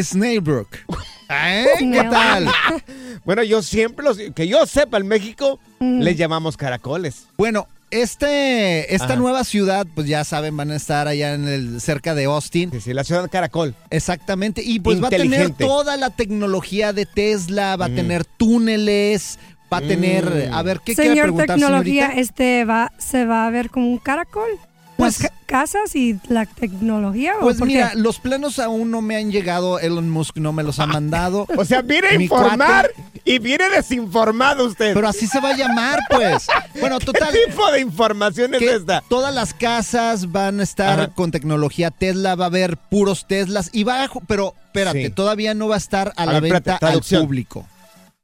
Snailbrook. 0.00 0.68
¿Eh? 1.30 1.66
¿Qué 1.78 2.04
tal? 2.10 2.48
Bueno, 3.24 3.42
yo 3.42 3.62
siempre 3.62 4.04
los 4.04 4.16
que 4.34 4.48
yo 4.48 4.64
sepa 4.66 4.96
en 4.98 5.06
México 5.06 5.58
Mm. 5.80 6.00
les 6.00 6.16
llamamos 6.16 6.56
caracoles. 6.56 7.26
Bueno, 7.36 7.68
este, 7.90 8.94
esta 8.94 9.04
Ajá. 9.06 9.16
nueva 9.16 9.44
ciudad, 9.44 9.86
pues 9.94 10.06
ya 10.08 10.24
saben, 10.24 10.56
van 10.56 10.70
a 10.72 10.76
estar 10.76 11.06
allá 11.08 11.34
en 11.34 11.46
el 11.46 11.80
cerca 11.80 12.14
de 12.14 12.24
Austin. 12.24 12.70
Sí, 12.72 12.80
sí, 12.80 12.92
la 12.94 13.04
ciudad 13.04 13.28
caracol. 13.30 13.74
Exactamente. 13.90 14.62
Y 14.64 14.80
pues 14.80 15.02
va 15.02 15.06
a 15.08 15.10
tener 15.10 15.50
toda 15.50 15.96
la 15.96 16.10
tecnología 16.10 16.92
de 16.92 17.06
Tesla, 17.06 17.76
va 17.76 17.86
a 17.86 17.94
tener 17.94 18.24
túneles, 18.24 19.38
va 19.72 19.78
a 19.78 19.80
tener. 19.82 20.48
Mm. 20.50 20.54
A 20.54 20.62
ver, 20.62 20.80
¿qué 20.84 20.94
quiere 20.94 21.10
Señor 21.10 21.22
preguntar, 21.24 21.46
tecnología, 21.58 22.02
señorita? 22.08 22.20
este 22.20 22.64
va, 22.64 22.92
se 22.98 23.24
va 23.24 23.46
a 23.46 23.50
ver 23.50 23.70
como 23.70 23.88
un 23.90 23.98
caracol. 23.98 24.48
Pues- 24.96 25.20
Las 25.22 25.30
ca- 25.30 25.36
casas 25.46 25.94
y 25.94 26.18
la 26.28 26.44
tecnología. 26.44 27.34
¿o 27.38 27.42
Pues 27.42 27.58
qué? 27.58 27.64
mira, 27.66 27.92
los 27.94 28.18
planos 28.18 28.58
aún 28.58 28.90
no 28.90 29.00
me 29.00 29.14
han 29.14 29.30
llegado, 29.30 29.78
Elon 29.78 30.10
Musk 30.10 30.38
no 30.38 30.52
me 30.52 30.64
los 30.64 30.80
ha 30.80 30.86
mandado. 30.86 31.46
O 31.56 31.64
sea, 31.64 31.82
viene 31.82 32.08
a 32.08 32.14
informar 32.14 32.90
y 33.24 33.38
viene 33.38 33.68
desinformado 33.68 34.66
usted. 34.66 34.94
Pero 34.94 35.06
así 35.08 35.28
se 35.28 35.40
va 35.40 35.50
a 35.50 35.56
llamar, 35.56 36.00
pues. 36.10 36.48
Bueno, 36.80 36.98
total. 36.98 37.28
¿Qué 37.32 37.46
tipo 37.48 37.70
de 37.70 37.80
información 37.80 38.54
es 38.54 38.58
que 38.60 38.74
esta? 38.74 39.04
todas 39.08 39.32
las 39.32 39.54
casas 39.54 40.32
van 40.32 40.58
a 40.58 40.64
estar 40.64 40.98
Ajá. 41.00 41.08
con 41.14 41.30
tecnología 41.30 41.92
Tesla, 41.92 42.34
va 42.34 42.46
a 42.46 42.48
haber 42.48 42.76
puros 42.76 43.26
Teslas 43.28 43.70
y 43.72 43.84
va 43.84 44.02
a, 44.02 44.10
pero 44.26 44.54
espérate, 44.66 45.06
Sí. 45.06 45.10
todavía 45.10 45.54
no 45.54 45.68
va 45.68 45.76
a 45.76 45.78
estar 45.78 46.12
a, 46.16 46.22
A 46.22 46.26
la 46.26 46.32
ver, 46.40 46.54
espérate, 46.54 46.70
venta 46.86 46.88
al 46.88 47.20
público. 47.22 47.66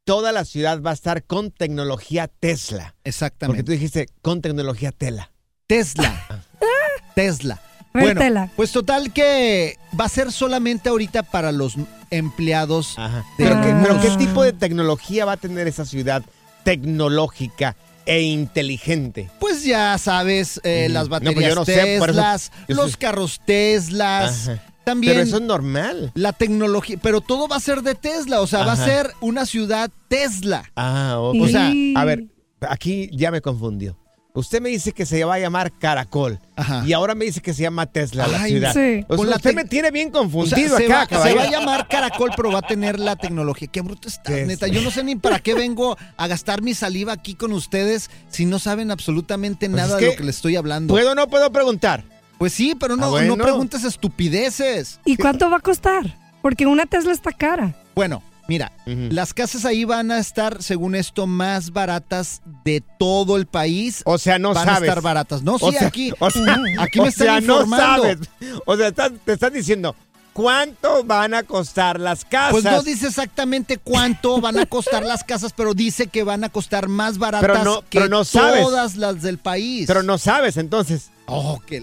Toda 0.04 0.32
la 0.32 0.44
ciudad 0.44 0.82
va 0.82 0.90
a 0.90 0.94
estar 0.94 1.24
con 1.24 1.50
tecnología 1.50 2.28
Tesla. 2.28 2.88
Porque 2.94 3.08
Exactamente. 3.08 3.62
tú 3.62 3.72
dijiste 3.72 4.06
con 4.20 4.42
tecnología 4.42 4.92
Tela. 4.92 5.30
Tesla. 5.66 6.42
Tesla. 7.14 7.54
A 7.94 7.98
ver, 7.98 8.04
Bueno, 8.08 8.20
Tela. 8.20 8.50
pues 8.54 8.70
total 8.72 9.14
que 9.14 9.78
va 9.98 10.04
a 10.04 10.08
ser 10.10 10.30
solamente 10.30 10.90
ahorita 10.90 11.22
para 11.22 11.52
los 11.52 11.76
empleados. 12.10 12.98
Ajá. 12.98 13.24
de 13.38 13.44
Pero, 13.44 13.62
qué, 13.62 13.68
Ah. 13.72 13.80
pero 13.82 14.00
¿qué 14.02 14.10
tipo 14.18 14.42
de 14.44 14.52
tecnología 14.52 15.24
va 15.24 15.32
a 15.32 15.36
tener 15.38 15.66
esa 15.68 15.86
ciudad 15.86 16.22
tecnológica 16.64 17.74
e 18.04 18.20
inteligente? 18.20 19.30
Pues 19.40 19.64
ya 19.64 19.96
sabes, 19.96 20.60
eh, 20.64 20.88
las 20.90 21.04
No, 21.04 21.08
pues 21.10 21.24
baterías 21.24 21.48
yo 21.48 21.54
no 21.54 21.64
sé, 21.64 21.96
por 21.98 22.10
eso- 22.10 22.18
Teslas, 22.18 22.52
yo 22.68 22.74
los 22.76 22.96
carros 22.98 23.40
Teslas, 23.46 24.48
Ajá. 24.48 24.62
También 24.84 25.14
Pero 25.14 25.24
eso 25.24 25.36
es 25.36 25.42
normal. 25.42 26.12
la 26.14 26.32
tecnología, 26.32 26.98
pero 27.02 27.20
todo 27.20 27.48
va 27.48 27.56
a 27.56 27.60
ser 27.60 27.82
de 27.82 27.94
Tesla, 27.94 28.40
o 28.40 28.46
sea, 28.46 28.64
va 28.64 28.72
a 28.72 28.76
ser 28.76 29.10
una 29.20 29.46
ciudad 29.46 29.90
Tesla. 30.08 30.70
Ah, 30.76 31.16
ok. 31.18 31.36
O 31.40 31.48
sea, 31.48 31.72
A 31.96 32.04
ver, 32.04 32.24
aquí 32.68 33.08
ya 33.12 33.30
me 33.30 33.40
confundió. 33.40 33.98
Usted 34.36 34.60
me 34.60 34.68
dice 34.68 34.90
que 34.90 35.06
se 35.06 35.22
va 35.22 35.34
a 35.34 35.38
llamar 35.38 35.70
Caracol. 35.78 36.40
Ajá. 36.56 36.82
Y 36.84 36.92
ahora 36.92 37.14
me 37.14 37.24
dice 37.24 37.40
que 37.40 37.54
se 37.54 37.62
llama 37.62 37.86
Tesla 37.86 38.26
la 38.26 38.42
Ay, 38.42 38.50
ciudad. 38.50 38.72
sí. 38.72 39.04
O 39.06 39.16
sea, 39.16 39.26
la 39.26 39.36
usted 39.36 39.54
me 39.54 39.64
tiene 39.64 39.92
bien 39.92 40.08
O 40.08 40.10
sea, 40.10 40.20
confundido 40.22 40.76
se, 40.76 40.92
acá, 40.92 41.16
va, 41.18 41.22
se 41.22 41.34
va 41.34 41.42
a 41.44 41.50
llamar 41.52 41.86
Caracol, 41.86 42.32
pero 42.36 42.50
va 42.50 42.58
a 42.58 42.62
tener 42.62 42.98
la 42.98 43.14
tecnología. 43.14 43.68
Qué 43.70 43.80
bruto 43.80 44.08
está, 44.08 44.24
Tesla. 44.24 44.46
neta. 44.48 44.66
Yo 44.66 44.82
no 44.82 44.90
sé 44.90 45.04
ni 45.04 45.14
para 45.14 45.38
qué 45.38 45.54
vengo 45.54 45.96
a 46.16 46.26
gastar 46.26 46.62
mi 46.62 46.74
saliva 46.74 47.12
aquí 47.12 47.36
con 47.36 47.52
ustedes 47.52 48.10
si 48.28 48.44
no 48.44 48.58
saben 48.58 48.90
absolutamente 48.90 49.70
Pues 49.70 49.80
nada 49.80 49.98
de 49.98 50.06
lo 50.08 50.16
que 50.16 50.24
les 50.24 50.34
estoy 50.34 50.56
hablando. 50.56 50.92
¿Puedo 50.92 51.12
o 51.12 51.14
no 51.14 51.28
puedo 51.28 51.52
preguntar? 51.52 52.02
Pues 52.44 52.52
sí, 52.52 52.74
pero 52.78 52.94
no, 52.94 53.06
Ah, 53.06 53.08
bueno. 53.08 53.36
no 53.36 53.42
preguntes 53.42 53.84
estupideces. 53.84 55.00
¿Y 55.06 55.16
cuánto 55.16 55.48
va 55.48 55.56
a 55.56 55.60
costar? 55.60 56.14
Porque 56.42 56.66
una 56.66 56.84
Tesla 56.84 57.10
está 57.12 57.32
cara. 57.32 57.74
Bueno, 57.94 58.22
mira, 58.48 58.70
las 58.84 59.32
casas 59.32 59.64
ahí 59.64 59.86
van 59.86 60.10
a 60.10 60.18
estar, 60.18 60.62
según 60.62 60.94
esto, 60.94 61.26
más 61.26 61.70
baratas 61.72 62.42
de 62.62 62.82
todo 62.98 63.38
el 63.38 63.46
país. 63.46 64.02
O 64.04 64.18
sea, 64.18 64.38
no 64.38 64.52
van 64.52 64.66
sabes. 64.66 64.82
a 64.82 64.84
estar 64.84 65.00
baratas. 65.00 65.42
No, 65.42 65.58
sí, 65.58 65.64
O 65.64 65.72
sea, 65.72 65.86
aquí, 65.88 66.12
o 66.18 66.30
sea, 66.30 66.58
aquí 66.80 66.98
o 66.98 67.04
me 67.04 67.08
están 67.08 67.26
sea, 67.28 67.38
informando. 67.38 67.96
no 67.96 68.02
sabes. 68.02 68.18
O 68.66 68.76
sea, 68.76 68.92
te 68.92 69.32
están 69.32 69.54
diciendo, 69.54 69.96
¿cuánto 70.34 71.02
van 71.04 71.32
a 71.32 71.44
costar 71.44 71.98
las 71.98 72.26
casas? 72.26 72.50
Pues 72.50 72.64
no 72.64 72.82
dice 72.82 73.06
exactamente 73.06 73.78
cuánto 73.78 74.38
van 74.42 74.58
a 74.58 74.66
costar 74.66 75.02
las 75.02 75.24
casas, 75.24 75.54
pero 75.56 75.72
dice 75.72 76.08
que 76.08 76.24
van 76.24 76.44
a 76.44 76.50
costar 76.50 76.88
más 76.88 77.16
baratas 77.16 77.48
Pero 77.50 77.64
no- 77.64 77.80
que 77.88 78.00
pero 78.00 78.08
no 78.10 78.22
sabes. 78.24 78.60
todas 78.62 78.96
las 78.96 79.22
del 79.22 79.38
país. 79.38 79.86
Pero 79.86 80.02
no 80.02 80.18
sabes, 80.18 80.58
entonces. 80.58 81.10
Oh, 81.24 81.58
que... 81.66 81.82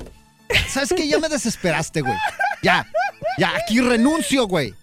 ¿Sabes 0.70 0.94
qué? 0.96 1.08
Ya 1.08 1.20
me 1.20 1.30
desesperaste, 1.30 2.02
güey. 2.02 2.16
Ya, 2.64 2.86
ya, 3.38 3.54
aquí 3.56 3.80
renuncio, 3.82 4.48
güey. 4.48 4.74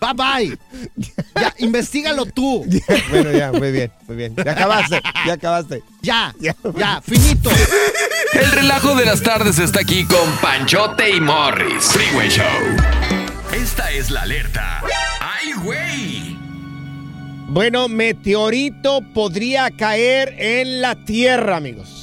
Bye, 0.00 0.14
bye. 0.14 0.58
Ya, 1.34 1.54
investigalo 1.58 2.26
tú. 2.26 2.64
bueno, 3.10 3.32
ya, 3.32 3.52
muy 3.52 3.70
bien, 3.72 3.92
muy 4.06 4.16
bien. 4.16 4.34
Ya 4.36 4.52
acabaste, 4.52 5.00
ya 5.26 5.32
acabaste. 5.34 5.82
Ya, 6.02 6.34
Ya. 6.40 6.54
ya, 6.76 7.00
finito. 7.02 7.50
El 8.32 8.50
relajo 8.52 8.94
de 8.94 9.04
las 9.04 9.22
tardes 9.22 9.58
está 9.58 9.80
aquí 9.80 10.04
con 10.04 10.30
Panchote 10.40 11.10
y 11.10 11.20
Morris. 11.20 11.84
Freeway 11.84 12.28
Show. 12.30 12.46
Esta 13.52 13.90
es 13.90 14.10
la 14.10 14.22
alerta. 14.22 14.82
¡Ay, 15.20 15.52
güey! 15.62 16.36
Bueno, 17.48 17.88
meteorito 17.88 19.00
podría 19.12 19.70
caer 19.70 20.34
en 20.38 20.80
la 20.80 20.94
Tierra, 21.04 21.56
amigos. 21.56 21.99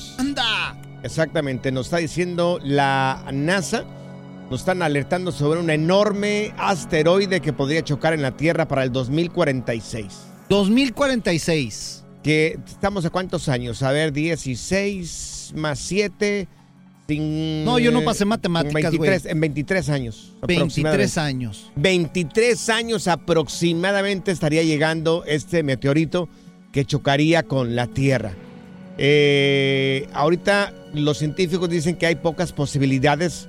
Exactamente, 1.04 1.72
nos 1.72 1.88
está 1.88 1.98
diciendo 1.98 2.60
la 2.64 3.24
NASA. 3.32 3.86
Nos 4.50 4.62
están 4.62 4.82
alertando 4.82 5.32
sobre 5.34 5.60
un 5.60 5.70
enorme 5.70 6.54
asteroide 6.58 7.42
que 7.42 7.52
podría 7.52 7.84
chocar 7.84 8.14
en 8.14 8.22
la 8.22 8.38
Tierra 8.38 8.68
para 8.68 8.84
el 8.84 8.92
2046. 8.94 10.06
2046. 10.50 12.06
Que 12.24 12.58
estamos 12.66 13.06
a 13.06 13.10
cuántos 13.10 13.50
años? 13.50 13.84
A 13.84 13.92
ver, 13.92 14.14
16 14.14 15.54
más 15.56 15.80
7. 15.80 16.48
No, 17.10 17.80
yo 17.80 17.92
no 17.92 18.04
pasé 18.04 18.26
matemáticas, 18.26 18.96
güey. 18.96 19.12
En 19.26 19.40
23 19.40 19.90
años. 19.90 20.34
23 20.46 20.58
aproximadamente. 20.60 21.20
años. 21.20 21.72
23 21.76 22.70
años 22.70 23.08
aproximadamente 23.08 24.32
estaría 24.32 24.64
llegando 24.64 25.24
este 25.26 25.64
meteorito 25.64 26.28
que 26.72 26.86
chocaría 26.86 27.44
con 27.44 27.76
la 27.76 27.88
Tierra. 27.88 28.34
Eh, 28.98 30.08
ahorita 30.14 30.74
los 30.94 31.18
científicos 31.20 31.70
dicen 31.70 31.96
que 31.96 32.06
hay 32.08 32.16
pocas 32.16 32.52
posibilidades, 32.52 33.48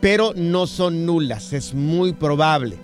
pero 0.00 0.32
no 0.36 0.66
son 0.66 1.06
nulas, 1.06 1.52
es 1.52 1.74
muy 1.74 2.12
probable. 2.12 2.76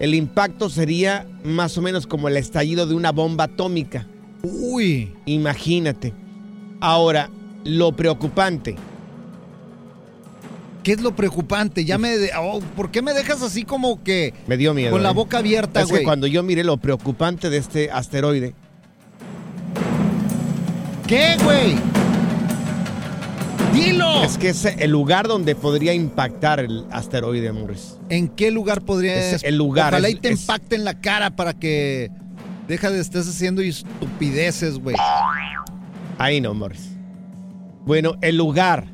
El 0.00 0.14
impacto 0.14 0.68
sería 0.70 1.26
más 1.44 1.78
o 1.78 1.82
menos 1.82 2.06
como 2.06 2.28
el 2.28 2.36
estallido 2.36 2.86
de 2.86 2.94
una 2.94 3.12
bomba 3.12 3.44
atómica. 3.44 4.06
Uy. 4.42 5.12
Imagínate. 5.26 6.12
Ahora, 6.80 7.30
lo 7.64 7.92
preocupante. 7.92 8.74
¿Qué 10.82 10.92
es 10.92 11.00
lo 11.00 11.14
preocupante? 11.16 11.84
Ya 11.84 11.96
me... 11.96 12.18
de- 12.18 12.30
oh, 12.38 12.60
¿Por 12.76 12.90
qué 12.90 13.00
me 13.00 13.14
dejas 13.14 13.40
así 13.40 13.64
como 13.64 14.02
que 14.02 14.34
Me 14.46 14.56
dio 14.58 14.74
miedo. 14.74 14.90
con 14.90 15.02
la 15.02 15.10
¿eh? 15.10 15.14
boca 15.14 15.38
abierta, 15.38 15.80
Es 15.80 15.90
que 15.90 16.02
cuando 16.02 16.26
yo 16.26 16.42
miré 16.42 16.62
lo 16.64 16.76
preocupante 16.76 17.48
de 17.48 17.56
este 17.56 17.90
asteroide, 17.90 18.54
¿Qué, 21.06 21.36
güey? 21.42 21.76
Dilo. 23.72 24.22
Es 24.22 24.38
que 24.38 24.50
es 24.50 24.64
el 24.64 24.90
lugar 24.90 25.26
donde 25.28 25.54
podría 25.56 25.92
impactar 25.94 26.60
el 26.60 26.84
asteroide, 26.90 27.52
Morris. 27.52 27.98
¿En 28.08 28.28
qué 28.28 28.50
lugar 28.50 28.82
podría 28.82 29.14
Es 29.16 29.42
el 29.42 29.56
lugar, 29.56 29.92
Ojalá 29.92 30.08
es- 30.08 30.14
y 30.14 30.18
te 30.18 30.28
es- 30.30 30.40
impacte 30.40 30.76
en 30.76 30.84
la 30.84 30.94
cara 31.00 31.30
para 31.34 31.52
que 31.54 32.10
deja 32.68 32.90
de 32.90 33.00
estés 33.00 33.28
haciendo 33.28 33.60
estupideces, 33.62 34.78
güey. 34.78 34.96
Ahí 36.18 36.40
no, 36.40 36.54
Morris. 36.54 36.90
Bueno, 37.84 38.14
el 38.22 38.36
lugar 38.36 38.84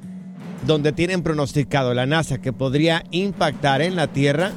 donde 0.67 0.93
tienen 0.93 1.23
pronosticado 1.23 1.95
la 1.95 2.07
NASA 2.07 2.39
que 2.39 2.53
podría 2.53 3.05
impactar 3.13 3.81
en 3.83 3.97
la 3.97 4.09
Tierra 4.09 4.53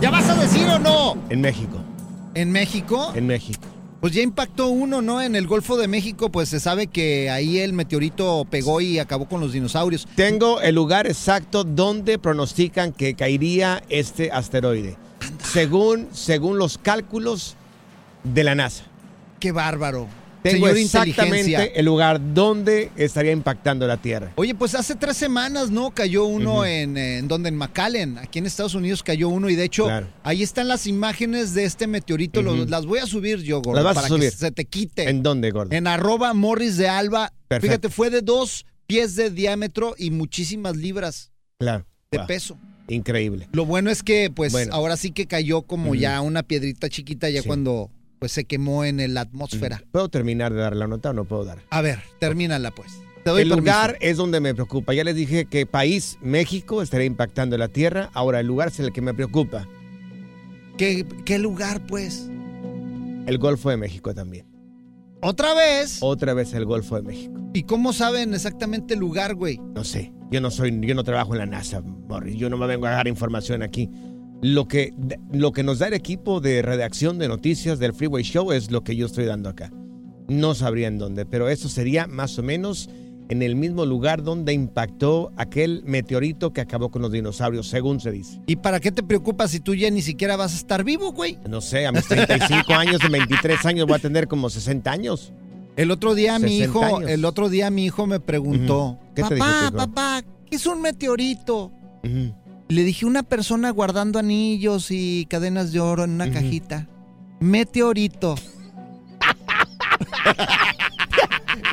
¿Ya 0.00 0.10
vas 0.10 0.28
a 0.28 0.34
decir 0.36 0.66
o 0.68 0.78
no? 0.78 1.16
en 1.28 1.40
México. 1.40 1.78
¿En 2.34 2.50
México? 2.52 3.12
En 3.14 3.26
México. 3.26 3.66
Pues 4.00 4.12
ya 4.12 4.22
impactó 4.22 4.68
uno, 4.68 5.02
¿no? 5.02 5.20
En 5.20 5.34
el 5.34 5.48
Golfo 5.48 5.76
de 5.76 5.88
México, 5.88 6.30
pues 6.30 6.48
se 6.48 6.60
sabe 6.60 6.86
que 6.86 7.30
ahí 7.30 7.58
el 7.58 7.72
meteorito 7.72 8.46
pegó 8.48 8.80
y 8.80 9.00
acabó 9.00 9.28
con 9.28 9.40
los 9.40 9.52
dinosaurios. 9.52 10.06
Tengo 10.14 10.60
el 10.60 10.76
lugar 10.76 11.08
exacto 11.08 11.64
donde 11.64 12.18
pronostican 12.18 12.92
que 12.92 13.14
caería 13.14 13.82
este 13.88 14.30
asteroide. 14.30 14.96
Según, 15.42 16.08
según 16.12 16.58
los 16.58 16.78
cálculos 16.78 17.56
de 18.22 18.44
la 18.44 18.54
NASA. 18.54 18.84
Qué 19.40 19.50
bárbaro. 19.50 20.06
Tengo 20.52 20.66
Señor 20.66 20.78
exactamente 20.78 21.78
el 21.78 21.84
lugar 21.86 22.20
donde 22.34 22.90
estaría 22.96 23.32
impactando 23.32 23.86
la 23.86 23.96
Tierra. 23.96 24.32
Oye, 24.36 24.54
pues 24.54 24.74
hace 24.74 24.94
tres 24.94 25.16
semanas, 25.16 25.70
¿no? 25.70 25.90
Cayó 25.90 26.24
uno 26.24 26.64
en, 26.64 26.96
en 26.96 27.28
donde 27.28 27.48
en 27.48 27.56
McAllen, 27.56 28.18
aquí 28.18 28.38
en 28.38 28.46
Estados 28.46 28.74
Unidos 28.74 29.02
cayó 29.02 29.28
uno 29.28 29.48
y 29.50 29.56
de 29.56 29.64
hecho 29.64 29.84
Claro. 29.84 30.08
ahí 30.22 30.42
están 30.42 30.68
las 30.68 30.86
imágenes 30.86 31.54
de 31.54 31.64
este 31.64 31.86
meteorito. 31.86 32.42
las 32.42 32.86
voy 32.86 32.98
a 33.00 33.06
subir 33.06 33.42
yo, 33.42 33.60
gordo, 33.62 33.76
Las 33.82 33.84
vas 33.84 33.92
a 33.92 34.00
para 34.02 34.08
subir. 34.08 34.30
que 34.30 34.36
se 34.36 34.50
te 34.50 34.64
quite. 34.64 35.08
¿En 35.08 35.22
dónde, 35.22 35.50
gordo? 35.50 35.74
En 35.74 35.86
arroba 35.86 36.34
Morris 36.34 36.76
de 36.76 36.88
Alba. 36.88 37.32
Perfecto. 37.48 37.66
Fíjate, 37.66 37.88
fue 37.88 38.10
de 38.10 38.22
dos 38.22 38.66
pies 38.86 39.16
de 39.16 39.30
diámetro 39.30 39.94
y 39.98 40.10
muchísimas 40.10 40.76
libras 40.76 41.30
Claro. 41.58 41.86
de 42.10 42.18
Wow. 42.18 42.26
peso. 42.26 42.58
Increíble. 42.88 43.48
Lo 43.52 43.66
bueno 43.66 43.90
es 43.90 44.02
que, 44.02 44.30
pues, 44.34 44.52
Bueno. 44.52 44.72
ahora 44.74 44.96
sí 44.96 45.10
que 45.10 45.26
cayó 45.26 45.60
como 45.62 45.94
ya 45.94 46.20
una 46.22 46.42
piedrita 46.42 46.88
chiquita 46.88 47.28
ya 47.28 47.42
Sí. 47.42 47.46
cuando 47.46 47.90
pues 48.18 48.32
se 48.32 48.44
quemó 48.44 48.84
en 48.84 49.14
la 49.14 49.20
atmósfera. 49.22 49.82
¿Puedo 49.92 50.08
terminar 50.08 50.52
de 50.52 50.60
dar 50.60 50.76
la 50.76 50.86
nota 50.86 51.10
o 51.10 51.12
no 51.12 51.24
puedo 51.24 51.44
dar? 51.44 51.58
A 51.70 51.80
ver, 51.82 52.00
termínala 52.18 52.70
pues. 52.70 53.00
Te 53.24 53.30
doy 53.30 53.42
El 53.42 53.48
permiso. 53.48 53.60
lugar 53.60 53.96
es 54.00 54.16
donde 54.16 54.40
me 54.40 54.54
preocupa. 54.54 54.94
Ya 54.94 55.04
les 55.04 55.16
dije 55.16 55.44
que 55.46 55.66
país, 55.66 56.18
México, 56.22 56.82
estaría 56.82 57.06
impactando 57.06 57.58
la 57.58 57.68
Tierra. 57.68 58.10
Ahora, 58.14 58.40
el 58.40 58.46
lugar 58.46 58.68
es 58.68 58.78
el 58.80 58.92
que 58.92 59.00
me 59.02 59.12
preocupa. 59.14 59.66
¿Qué, 60.76 61.04
qué 61.24 61.38
lugar, 61.38 61.84
pues? 61.86 62.28
El 63.26 63.38
Golfo 63.38 63.70
de 63.70 63.76
México 63.76 64.14
también. 64.14 64.46
¿Otra 65.20 65.52
vez? 65.52 65.98
Otra 66.00 66.32
vez 66.32 66.54
el 66.54 66.64
Golfo 66.64 66.94
de 66.96 67.02
México. 67.02 67.34
¿Y 67.52 67.64
cómo 67.64 67.92
saben 67.92 68.34
exactamente 68.34 68.94
el 68.94 69.00
lugar, 69.00 69.34
güey? 69.34 69.58
No 69.74 69.82
sé. 69.84 70.12
Yo 70.30 70.40
no 70.40 70.50
soy, 70.50 70.78
yo 70.86 70.94
no 70.94 71.02
trabajo 71.04 71.32
en 71.32 71.38
la 71.38 71.46
NASA, 71.46 71.80
Morris. 71.80 72.36
Yo 72.36 72.48
no 72.50 72.56
me 72.56 72.66
vengo 72.66 72.86
a 72.86 72.90
dar 72.90 73.08
información 73.08 73.62
aquí. 73.62 73.90
Lo 74.40 74.68
que, 74.68 74.94
lo 75.32 75.52
que 75.52 75.64
nos 75.64 75.80
da 75.80 75.88
el 75.88 75.94
equipo 75.94 76.40
de 76.40 76.62
redacción 76.62 77.18
de 77.18 77.26
noticias 77.26 77.78
del 77.78 77.92
Freeway 77.92 78.22
Show 78.22 78.52
es 78.52 78.70
lo 78.70 78.84
que 78.84 78.94
yo 78.94 79.06
estoy 79.06 79.24
dando 79.24 79.48
acá. 79.48 79.72
No 80.28 80.54
sabría 80.54 80.86
en 80.88 80.98
dónde, 80.98 81.26
pero 81.26 81.48
eso 81.48 81.68
sería 81.68 82.06
más 82.06 82.38
o 82.38 82.42
menos 82.42 82.88
en 83.28 83.42
el 83.42 83.56
mismo 83.56 83.84
lugar 83.84 84.22
donde 84.22 84.52
impactó 84.52 85.32
aquel 85.36 85.82
meteorito 85.84 86.52
que 86.52 86.60
acabó 86.60 86.90
con 86.90 87.02
los 87.02 87.12
dinosaurios, 87.12 87.68
según 87.68 88.00
se 88.00 88.10
dice. 88.10 88.40
¿Y 88.46 88.56
para 88.56 88.80
qué 88.80 88.90
te 88.92 89.02
preocupas 89.02 89.50
si 89.50 89.60
tú 89.60 89.74
ya 89.74 89.90
ni 89.90 90.02
siquiera 90.02 90.36
vas 90.36 90.54
a 90.54 90.56
estar 90.56 90.84
vivo, 90.84 91.12
güey? 91.12 91.38
No 91.48 91.60
sé, 91.60 91.86
a 91.86 91.92
mis 91.92 92.06
35 92.06 92.72
años, 92.74 93.00
de 93.00 93.08
23 93.08 93.66
años, 93.66 93.86
voy 93.86 93.96
a 93.96 94.00
tener 94.00 94.28
como 94.28 94.48
60 94.48 94.90
años. 94.90 95.32
El 95.76 95.90
otro 95.90 96.14
día 96.14 96.38
mi 96.38 96.58
60 96.58 96.64
hijo, 96.64 96.96
años. 96.96 97.10
el 97.10 97.24
otro 97.24 97.48
día 97.48 97.70
mi 97.70 97.84
hijo 97.84 98.06
me 98.06 98.18
preguntó. 98.20 98.98
¿Qué 99.14 99.22
te 99.22 99.34
dijo 99.34 99.46
papá, 99.46 99.66
hijo? 99.68 99.76
papá, 99.76 100.22
¿qué 100.48 100.56
es 100.56 100.66
un 100.66 100.80
meteorito? 100.80 101.72
Le 102.68 102.82
dije 102.84 103.06
una 103.06 103.22
persona 103.22 103.70
guardando 103.70 104.18
anillos 104.18 104.90
y 104.90 105.26
cadenas 105.30 105.72
de 105.72 105.80
oro 105.80 106.04
en 106.04 106.10
una 106.10 106.30
cajita. 106.30 106.86
Meteorito. 107.40 108.34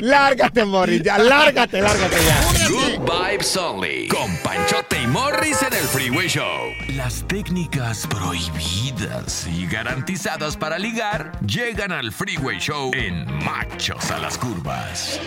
Lárgate, 0.00 0.64
Morris, 0.64 1.02
ya, 1.02 1.18
lárgate, 1.18 1.80
lárgate 1.80 2.16
ya. 2.16 2.68
Good 2.68 3.10
Vibes 3.10 3.56
Only. 3.56 4.08
Con 4.08 4.36
Panchote 4.42 5.02
y 5.02 5.06
Morris 5.06 5.62
en 5.62 5.74
el 5.74 5.84
Freeway 5.84 6.28
Show. 6.28 6.72
Las 6.94 7.26
técnicas 7.28 8.06
prohibidas 8.06 9.46
y 9.46 9.66
garantizadas 9.66 10.56
para 10.56 10.78
ligar 10.78 11.32
llegan 11.46 11.92
al 11.92 12.12
Freeway 12.12 12.58
Show 12.58 12.90
en 12.94 13.26
Machos 13.44 14.10
a 14.10 14.18
las 14.18 14.36
Curvas. 14.38 15.20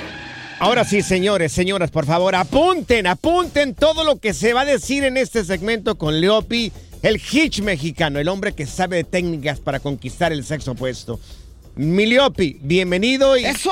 Ahora 0.59 0.83
sí, 0.83 1.01
señores, 1.01 1.53
señoras, 1.53 1.89
por 1.89 2.05
favor, 2.05 2.35
apunten, 2.35 3.07
apunten 3.07 3.73
todo 3.73 4.03
lo 4.03 4.17
que 4.17 4.33
se 4.33 4.53
va 4.53 4.61
a 4.61 4.65
decir 4.65 5.05
en 5.05 5.15
este 5.15 5.45
segmento 5.45 5.97
con 5.97 6.19
Leopi, 6.19 6.73
el 7.01 7.15
hitch 7.15 7.61
mexicano, 7.61 8.19
el 8.19 8.27
hombre 8.27 8.51
que 8.51 8.65
sabe 8.65 8.97
de 8.97 9.03
técnicas 9.05 9.61
para 9.61 9.79
conquistar 9.79 10.33
el 10.33 10.43
sexo 10.43 10.71
opuesto. 10.71 11.17
Mi 11.75 12.05
Leopi, 12.05 12.57
bienvenido 12.61 13.37
y... 13.37 13.45
¡Eso! 13.45 13.71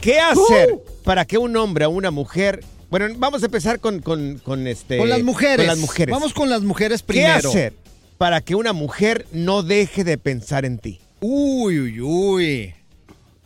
¿Qué 0.00 0.20
hacer 0.20 0.78
para 1.02 1.24
que 1.24 1.36
un 1.36 1.56
hombre 1.56 1.84
o 1.86 1.90
una 1.90 2.12
mujer... 2.12 2.62
Bueno, 2.90 3.08
vamos 3.16 3.42
a 3.42 3.46
empezar 3.46 3.80
con, 3.80 4.00
con, 4.00 4.38
con 4.38 4.68
este... 4.68 4.98
Con 4.98 5.08
las 5.08 5.22
mujeres. 5.24 5.56
Con 5.56 5.66
las 5.66 5.78
mujeres. 5.78 6.12
Vamos 6.12 6.32
con 6.32 6.48
las 6.48 6.62
mujeres 6.62 7.02
¿Qué 7.02 7.06
primero. 7.08 7.48
hacer 7.48 7.74
para 8.18 8.40
que 8.40 8.54
una 8.54 8.72
mujer 8.72 9.26
no 9.32 9.64
deje 9.64 10.04
de 10.04 10.16
pensar 10.16 10.64
en 10.64 10.78
ti? 10.78 11.00
Uy, 11.20 11.80
uy, 11.80 12.00
uy. 12.00 12.74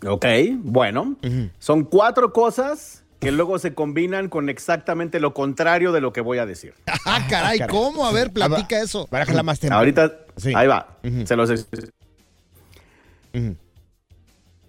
Ok, 0.06 0.24
bueno. 0.58 1.16
Son 1.58 1.84
cuatro 1.84 2.32
cosas 2.32 3.04
que 3.18 3.32
luego 3.32 3.58
se 3.58 3.74
combinan 3.74 4.28
con 4.28 4.48
exactamente 4.48 5.18
lo 5.18 5.34
contrario 5.34 5.90
de 5.90 6.00
lo 6.00 6.12
que 6.12 6.20
voy 6.20 6.38
a 6.38 6.46
decir. 6.46 6.74
Ah, 7.04 7.26
caray, 7.28 7.58
caray. 7.58 7.74
¿cómo? 7.74 8.06
A 8.06 8.12
ver, 8.12 8.30
platica 8.32 8.80
eso. 8.82 9.08
Bájala 9.10 9.42
más 9.42 9.58
temprano. 9.58 9.78
Ahorita, 9.80 10.12
Sí. 10.36 10.52
ahí 10.54 10.66
va. 10.68 10.98
Se 11.24 11.34
los 11.36 11.48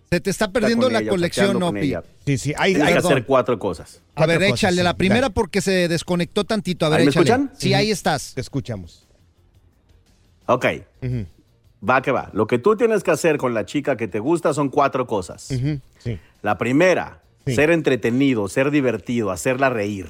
Se 0.10 0.20
te 0.22 0.30
está 0.30 0.52
perdiendo 0.52 0.90
la 0.90 1.00
ella, 1.02 1.10
colección, 1.10 1.62
Opi. 1.62 1.94
Sí, 2.26 2.38
sí, 2.38 2.54
hay, 2.58 2.74
que 2.76 2.82
hacer 2.82 3.26
cuatro 3.26 3.60
cosas. 3.60 4.02
A 4.16 4.26
ver, 4.26 4.40
cosas, 4.40 4.54
échale 4.54 4.78
sí, 4.78 4.84
la 4.84 4.96
primera 4.96 5.22
dale. 5.22 5.34
porque 5.34 5.62
se 5.62 5.88
desconectó 5.88 6.46
tantito. 6.46 6.86
A 6.86 6.90
ver, 6.90 7.00
¿Ahí 7.00 7.06
me 7.06 7.12
échale. 7.12 7.30
escuchan? 7.30 7.52
Sí, 7.58 7.74
ahí 7.74 7.92
estás. 7.92 8.34
Te 8.34 8.42
escuchamos. 8.42 9.08
Ok, 10.48 10.66
va 11.88 12.02
que 12.02 12.12
va. 12.12 12.30
Lo 12.34 12.48
que 12.48 12.58
tú 12.60 12.76
tienes 12.76 13.04
que 13.04 13.12
hacer 13.12 13.38
con 13.38 13.54
la 13.54 13.66
chica 13.66 13.96
que 13.98 14.08
te 14.08 14.20
gusta 14.20 14.54
son 14.54 14.70
cuatro 14.70 15.08
cosas. 15.08 15.44
Sí. 16.00 16.20
La 16.42 16.58
primera, 16.58 17.22
Sí. 17.46 17.56
ser 17.56 17.72
entretenido, 17.72 18.48
ser 18.48 18.70
divertido, 18.70 19.32
hacerla 19.32 19.70
reír. 19.70 20.08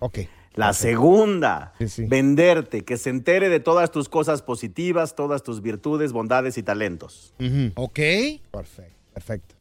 Ok. 0.00 0.18
La 0.54 0.72
segunda, 0.74 1.72
Sí, 1.86 2.04
venderte, 2.06 2.82
que 2.84 2.96
se 2.98 3.08
entere 3.10 3.48
de 3.48 3.60
todas 3.60 3.90
tus 3.90 4.08
cosas 4.08 4.42
positivas, 4.42 5.14
todas 5.14 5.42
tus 5.42 5.62
virtudes, 5.62 6.12
bondades 6.12 6.58
y 6.58 6.62
talentos. 6.62 7.32
Ok. 7.74 7.98
Perfecto. 8.50 8.92
Perfecto. 9.14 9.54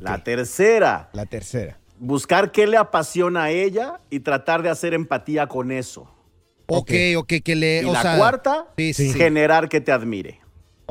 La 0.00 0.22
tercera, 0.22 1.10
La 1.12 1.26
tercera. 1.26 1.78
buscar 1.98 2.52
qué 2.52 2.66
le 2.66 2.76
apasiona 2.76 3.44
a 3.44 3.50
ella 3.50 4.00
y 4.08 4.20
tratar 4.20 4.62
de 4.62 4.68
hacer 4.70 4.94
empatía 4.94 5.48
con 5.48 5.72
eso. 5.72 6.08
Ok, 6.78 6.92
ok, 7.16 7.32
que 7.44 7.54
le. 7.56 7.82
Y 7.82 7.84
o 7.86 7.92
la 7.92 8.02
sea, 8.02 8.16
cuarta, 8.16 8.66
Sí, 8.76 8.94
sí, 8.94 9.12
sí. 9.12 9.18
generar 9.18 9.68
que 9.68 9.80
te 9.80 9.92
admire. 9.92 10.38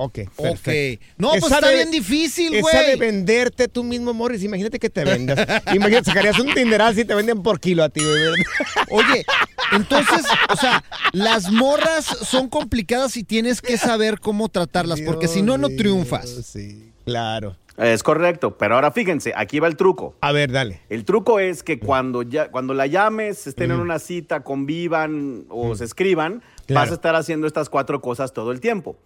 Ok, 0.01 0.19
Ok. 0.37 0.69
No, 1.17 1.31
pues 1.31 1.43
Esa 1.43 1.55
está 1.55 1.67
de- 1.67 1.75
bien 1.75 1.91
difícil, 1.91 2.53
Esa 2.53 2.77
de 2.83 2.95
güey. 2.95 2.99
venderte 2.99 3.67
tú 3.67 3.83
mismo, 3.83 4.13
Morris. 4.13 4.43
Imagínate 4.43 4.79
que 4.79 4.89
te 4.89 5.03
vendas. 5.03 5.37
Imagínate, 5.75 6.05
sacarías 6.05 6.39
un 6.39 6.53
Tinderal 6.53 6.95
si 6.95 7.03
te 7.03 7.13
venden 7.13 7.43
por 7.43 7.59
kilo 7.59 7.83
a 7.83 7.89
ti, 7.89 7.99
güey. 8.01 8.17
Oye, 8.91 9.25
entonces, 9.73 10.25
o 10.49 10.55
sea, 10.55 10.85
las 11.11 11.51
morras 11.51 12.05
son 12.05 12.47
complicadas 12.47 13.17
y 13.17 13.25
tienes 13.25 13.61
que 13.61 13.77
saber 13.77 14.21
cómo 14.21 14.47
tratarlas, 14.47 15.01
porque 15.01 15.27
si 15.27 15.41
no, 15.41 15.57
no 15.57 15.67
triunfas. 15.67 16.29
Sí, 16.45 16.93
claro. 17.03 17.57
Es 17.79 18.03
correcto, 18.03 18.57
pero 18.57 18.75
ahora 18.75 18.91
fíjense, 18.91 19.31
aquí 19.35 19.59
va 19.59 19.67
el 19.67 19.77
truco. 19.77 20.15
A 20.21 20.31
ver, 20.33 20.51
dale. 20.51 20.81
El 20.89 21.05
truco 21.05 21.39
es 21.39 21.63
que 21.63 21.79
cuando 21.79 22.23
ya 22.23 22.51
cuando 22.51 22.73
la 22.73 22.87
llames, 22.87 23.47
estén 23.47 23.71
en 23.71 23.79
una 23.79 23.99
cita, 23.99 24.41
convivan 24.41 25.45
o 25.49 25.73
se 25.75 25.85
escriban, 25.85 26.41
Claro. 26.67 26.81
vas 26.81 26.91
a 26.91 26.95
estar 26.95 27.15
haciendo 27.15 27.47
estas 27.47 27.69
cuatro 27.69 28.01
cosas 28.01 28.33
todo 28.33 28.51
el 28.51 28.59
tiempo. 28.59 28.97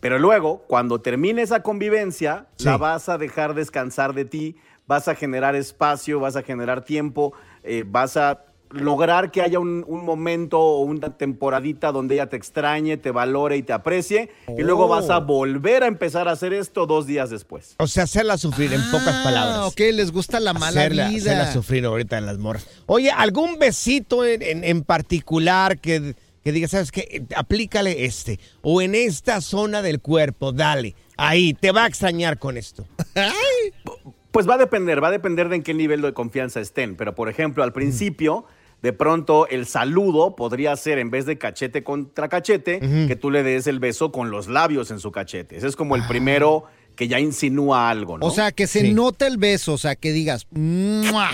Pero 0.00 0.18
luego, 0.18 0.64
cuando 0.68 1.00
termine 1.00 1.42
esa 1.42 1.62
convivencia, 1.62 2.46
Sí. 2.56 2.64
la 2.66 2.76
vas 2.76 3.08
a 3.08 3.18
dejar 3.18 3.54
descansar 3.54 4.14
de 4.14 4.24
ti, 4.24 4.56
vas 4.86 5.08
a 5.08 5.14
generar 5.14 5.54
espacio, 5.56 6.20
vas 6.20 6.36
a 6.36 6.42
generar 6.42 6.82
tiempo, 6.84 7.32
eh, 7.62 7.84
vas 7.86 8.16
a 8.16 8.44
lograr 8.70 9.30
que 9.32 9.42
haya 9.42 9.58
un, 9.58 9.84
un 9.88 10.04
momento 10.04 10.58
o 10.60 10.80
una 10.80 11.16
temporadita 11.16 11.90
donde 11.92 12.14
ella 12.14 12.28
te 12.28 12.36
extrañe, 12.36 12.96
te 12.96 13.10
valore 13.10 13.56
y 13.56 13.62
te 13.62 13.72
aprecie, 13.72 14.30
y 14.56 14.62
luego 14.62 14.86
vas 14.88 15.10
a 15.10 15.18
Oh. 15.18 15.24
volver 15.24 15.82
a 15.82 15.86
empezar 15.86 16.28
a 16.28 16.32
hacer 16.32 16.52
esto 16.52 16.86
dos 16.86 17.06
días 17.06 17.30
después. 17.30 17.74
O 17.78 17.86
sea, 17.86 18.04
hacerla 18.04 18.38
sufrir, 18.38 18.72
en 18.72 18.80
pocas 18.90 19.08
Ah, 19.16 19.20
palabras. 19.24 19.58
ok, 19.72 19.80
les 19.92 20.12
gusta 20.12 20.38
la 20.40 20.52
mala 20.52 20.68
hacerla, 20.68 21.08
vida. 21.08 21.32
hacerla 21.32 21.52
sufrir 21.52 21.84
ahorita 21.84 22.16
en 22.18 22.26
las 22.26 22.38
morras. 22.38 22.66
Oye, 22.86 23.10
¿algún 23.10 23.58
besito 23.58 24.24
en, 24.24 24.40
en- 24.42 24.62
en 24.64 24.82
particular 24.82 25.78
que, 25.78 26.14
que 26.44 26.52
diga, 26.52 26.68
sabes 26.68 26.92
qué? 26.92 27.24
Aplícale 27.36 28.04
este. 28.04 28.38
O 28.62 28.80
en 28.82 28.94
esta 28.94 29.40
zona 29.40 29.82
del 29.82 30.00
cuerpo, 30.00 30.52
dale. 30.52 30.94
Ahí, 31.16 31.52
te 31.54 31.70
va 31.72 31.84
a 31.84 31.86
extrañar 31.88 32.38
con 32.38 32.56
esto. 32.56 32.86
Pues 34.30 34.48
va 34.48 34.54
a 34.54 34.58
depender, 34.58 35.02
va 35.02 35.08
a 35.08 35.10
depender 35.12 35.48
de 35.48 35.56
en 35.56 35.62
qué 35.62 35.74
nivel 35.74 36.02
de 36.02 36.12
confianza 36.12 36.60
estén. 36.60 36.94
Pero, 36.96 37.14
por 37.14 37.28
ejemplo, 37.28 37.64
al 37.64 37.72
principio, 37.72 38.44
de 38.82 38.92
pronto 38.92 39.46
el 39.48 39.66
saludo 39.66 40.34
podría 40.36 40.74
ser, 40.76 40.98
en 40.98 41.10
vez 41.10 41.26
de 41.26 41.38
cachete 41.38 41.82
contra 41.84 42.28
cachete, 42.28 42.80
que 43.06 43.16
tú 43.16 43.30
le 43.30 43.42
des 43.42 43.66
el 43.66 43.78
beso 43.78 44.10
con 44.10 44.30
los 44.30 44.48
labios 44.48 44.90
en 44.90 45.00
su 45.00 45.12
cachete. 45.12 45.56
Ese 45.56 45.66
es 45.66 45.76
como 45.76 45.96
el 45.96 46.06
primero 46.06 46.64
que 46.96 47.08
ya 47.08 47.20
insinúa 47.20 47.90
algo, 47.90 48.18
¿no? 48.18 48.26
O 48.26 48.30
sea, 48.30 48.52
que 48.52 48.66
se 48.66 48.92
note 48.92 49.26
el 49.26 49.36
beso, 49.36 49.74
o 49.74 49.78
sea, 49.78 49.96
que 49.96 50.12
digas, 50.12 50.46
¡mua! 50.50 51.30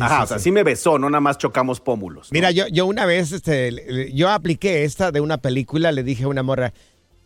Ajá, 0.00 0.22
o 0.22 0.26
sea, 0.26 0.38
sí. 0.38 0.52
me 0.52 0.62
besó, 0.62 0.98
no 0.98 1.10
nada 1.10 1.20
más 1.20 1.38
chocamos 1.38 1.80
pómulos. 1.80 2.30
Mira, 2.30 2.50
yo, 2.50 2.68
yo 2.68 2.86
una 2.86 3.04
vez, 3.04 3.32
este, 3.32 4.12
yo 4.14 4.30
apliqué 4.30 4.84
esta 4.84 5.10
de 5.10 5.20
una 5.20 5.38
película, 5.38 5.92
le 5.92 6.02
dije 6.02 6.24
a 6.24 6.28
una 6.28 6.42
morra, 6.42 6.72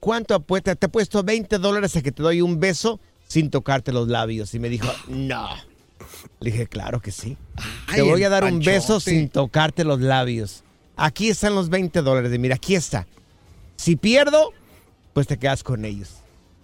¿cuánto 0.00 0.34
apuesta? 0.34 0.74
Te 0.74 0.86
he 0.86 0.88
puesto 0.88 1.22
20 1.22 1.58
dólares 1.58 1.96
a 1.96 2.02
que 2.02 2.12
te 2.12 2.22
doy 2.22 2.40
un 2.40 2.60
beso 2.60 3.00
sin 3.26 3.50
tocarte 3.50 3.92
los 3.92 4.08
labios. 4.08 4.54
Y 4.54 4.58
me 4.58 4.68
dijo, 4.68 4.88
no. 5.08 5.48
Le 6.40 6.50
dije, 6.50 6.66
claro 6.66 7.00
que 7.00 7.10
sí. 7.10 7.36
Ay, 7.86 7.96
te 7.96 8.02
voy 8.02 8.24
a 8.24 8.28
dar 8.28 8.44
un 8.44 8.60
beso 8.60 9.00
sin 9.00 9.28
tocarte 9.28 9.84
los 9.84 10.00
labios. 10.00 10.64
Aquí 10.96 11.28
están 11.28 11.54
los 11.54 11.68
20 11.68 12.02
dólares. 12.02 12.36
Mira, 12.38 12.56
aquí 12.56 12.74
está. 12.74 13.06
Si 13.76 13.96
pierdo, 13.96 14.52
pues 15.12 15.26
te 15.26 15.38
quedas 15.38 15.62
con 15.62 15.84
ellos. 15.84 16.16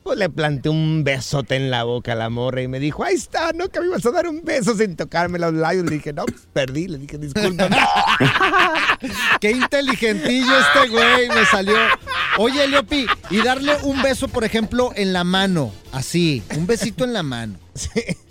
Pues 0.02 0.18
le 0.18 0.30
planté 0.30 0.68
un 0.68 1.04
besote 1.04 1.56
en 1.56 1.70
la 1.70 1.84
boca 1.84 2.12
a 2.12 2.14
la 2.14 2.30
morra 2.30 2.62
y 2.62 2.68
me 2.68 2.80
dijo, 2.80 3.04
ahí 3.04 3.14
está, 3.14 3.52
¿no? 3.52 3.68
Que 3.68 3.80
me 3.80 3.86
ibas 3.86 4.06
a 4.06 4.10
dar 4.10 4.26
un 4.26 4.42
beso 4.42 4.74
sin 4.76 4.96
tocarme 4.96 5.38
los 5.38 5.52
labios. 5.52 5.84
Le 5.84 5.96
dije, 5.96 6.12
no, 6.12 6.24
pues 6.24 6.48
perdí. 6.52 6.88
Le 6.88 6.98
dije, 6.98 7.18
disculpa. 7.18 7.68
Qué 9.40 9.50
inteligentillo 9.50 10.52
este 10.58 10.88
güey 10.88 11.28
me 11.28 11.44
salió. 11.46 11.76
Oye, 12.38 12.66
Leopi, 12.68 13.06
y 13.30 13.42
darle 13.42 13.76
un 13.82 14.00
beso, 14.02 14.28
por 14.28 14.44
ejemplo, 14.44 14.92
en 14.94 15.12
la 15.12 15.24
mano, 15.24 15.72
así, 15.92 16.42
un 16.56 16.66
besito 16.66 17.04
en 17.04 17.12
la 17.12 17.22
mano. 17.22 17.58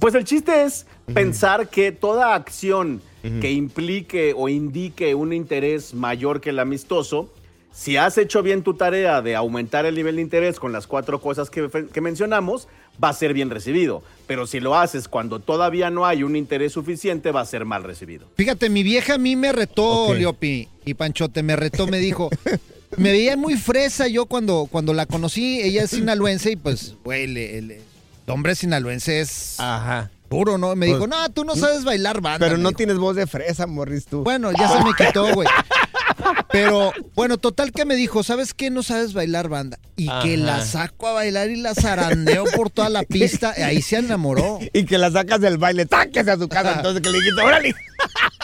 Pues 0.00 0.14
el 0.14 0.24
chiste 0.24 0.64
es 0.64 0.86
pensar 1.14 1.68
que 1.68 1.92
toda 1.92 2.34
acción 2.34 3.00
que 3.40 3.52
implique 3.52 4.32
o 4.34 4.48
indique 4.48 5.14
un 5.14 5.32
interés 5.34 5.92
mayor 5.92 6.40
que 6.40 6.50
el 6.50 6.58
amistoso, 6.58 7.30
si 7.72 7.98
has 7.98 8.16
hecho 8.16 8.42
bien 8.42 8.62
tu 8.62 8.74
tarea 8.74 9.20
de 9.20 9.36
aumentar 9.36 9.84
el 9.84 9.94
nivel 9.94 10.16
de 10.16 10.22
interés 10.22 10.58
con 10.58 10.72
las 10.72 10.86
cuatro 10.86 11.20
cosas 11.20 11.50
que, 11.50 11.68
que 11.92 12.00
mencionamos, 12.00 12.66
va 13.02 13.10
a 13.10 13.12
ser 13.12 13.34
bien 13.34 13.50
recibido. 13.50 14.02
Pero 14.26 14.46
si 14.46 14.58
lo 14.58 14.74
haces 14.74 15.06
cuando 15.06 15.38
todavía 15.38 15.90
no 15.90 16.06
hay 16.06 16.22
un 16.22 16.34
interés 16.34 16.72
suficiente, 16.72 17.30
va 17.30 17.42
a 17.42 17.46
ser 17.46 17.66
mal 17.66 17.84
recibido. 17.84 18.26
Fíjate, 18.36 18.70
mi 18.70 18.82
vieja 18.82 19.14
a 19.14 19.18
mí 19.18 19.36
me 19.36 19.52
retó, 19.52 20.06
Ok. 20.06 20.16
Leopi, 20.16 20.68
y 20.86 20.94
Panchote 20.94 21.42
me 21.42 21.56
retó, 21.56 21.86
me 21.86 21.98
dijo, 21.98 22.30
me 22.96 23.12
veía 23.12 23.36
muy 23.36 23.56
fresa 23.56 24.08
yo 24.08 24.24
cuando, 24.24 24.66
cuando 24.70 24.94
la 24.94 25.04
conocí, 25.04 25.60
ella 25.60 25.82
es 25.84 25.90
sinaloense 25.90 26.52
y 26.52 26.56
pues, 26.56 26.96
güey, 27.04 27.26
le- 27.26 27.58
el 27.58 27.76
hombre 28.30 28.54
sinaloense 28.54 29.20
es 29.20 29.56
duro, 30.30 30.58
¿no? 30.58 30.74
Me 30.76 30.86
Pues, 30.86 30.98
dijo, 30.98 31.06
no, 31.08 31.28
tú 31.30 31.44
no 31.44 31.56
sabes 31.56 31.84
bailar 31.84 32.20
banda. 32.20 32.38
Pero 32.46 32.56
no 32.56 32.68
dijo. 32.70 32.76
tienes 32.78 32.96
voz 32.98 33.16
de 33.16 33.26
fresa, 33.26 33.66
Morris, 33.66 34.06
tú. 34.06 34.22
Bueno, 34.22 34.50
ya 34.52 34.68
se 34.68 34.84
me 34.84 34.92
quitó, 34.96 35.34
güey. 35.34 35.48
Pero, 36.52 36.92
bueno, 37.14 37.38
total 37.38 37.72
que 37.72 37.84
me 37.84 37.94
dijo, 37.94 38.22
¿sabes 38.22 38.52
qué? 38.54 38.70
No 38.70 38.82
sabes 38.82 39.12
bailar 39.14 39.48
banda. 39.48 39.78
Y 39.96 40.06
que 40.06 40.34
Ajá. 40.34 40.36
la 40.36 40.60
saco 40.64 41.06
a 41.08 41.12
bailar 41.12 41.50
y 41.50 41.56
la 41.56 41.74
zarandeo 41.74 42.44
por 42.56 42.70
toda 42.70 42.88
la 42.90 43.02
pista. 43.04 43.54
y 43.56 43.62
Ahí 43.62 43.82
se 43.82 43.96
enamoró. 43.98 44.58
Y 44.72 44.84
que 44.84 44.98
la 44.98 45.10
sacas 45.10 45.40
del 45.40 45.58
baile, 45.58 45.86
táquese 45.86 46.30
a 46.30 46.36
su 46.36 46.48
casa. 46.48 46.74
Entonces 46.76 47.00
que 47.02 47.10
le 47.10 47.18
dijiste, 47.18 47.40
órale. 47.40 47.74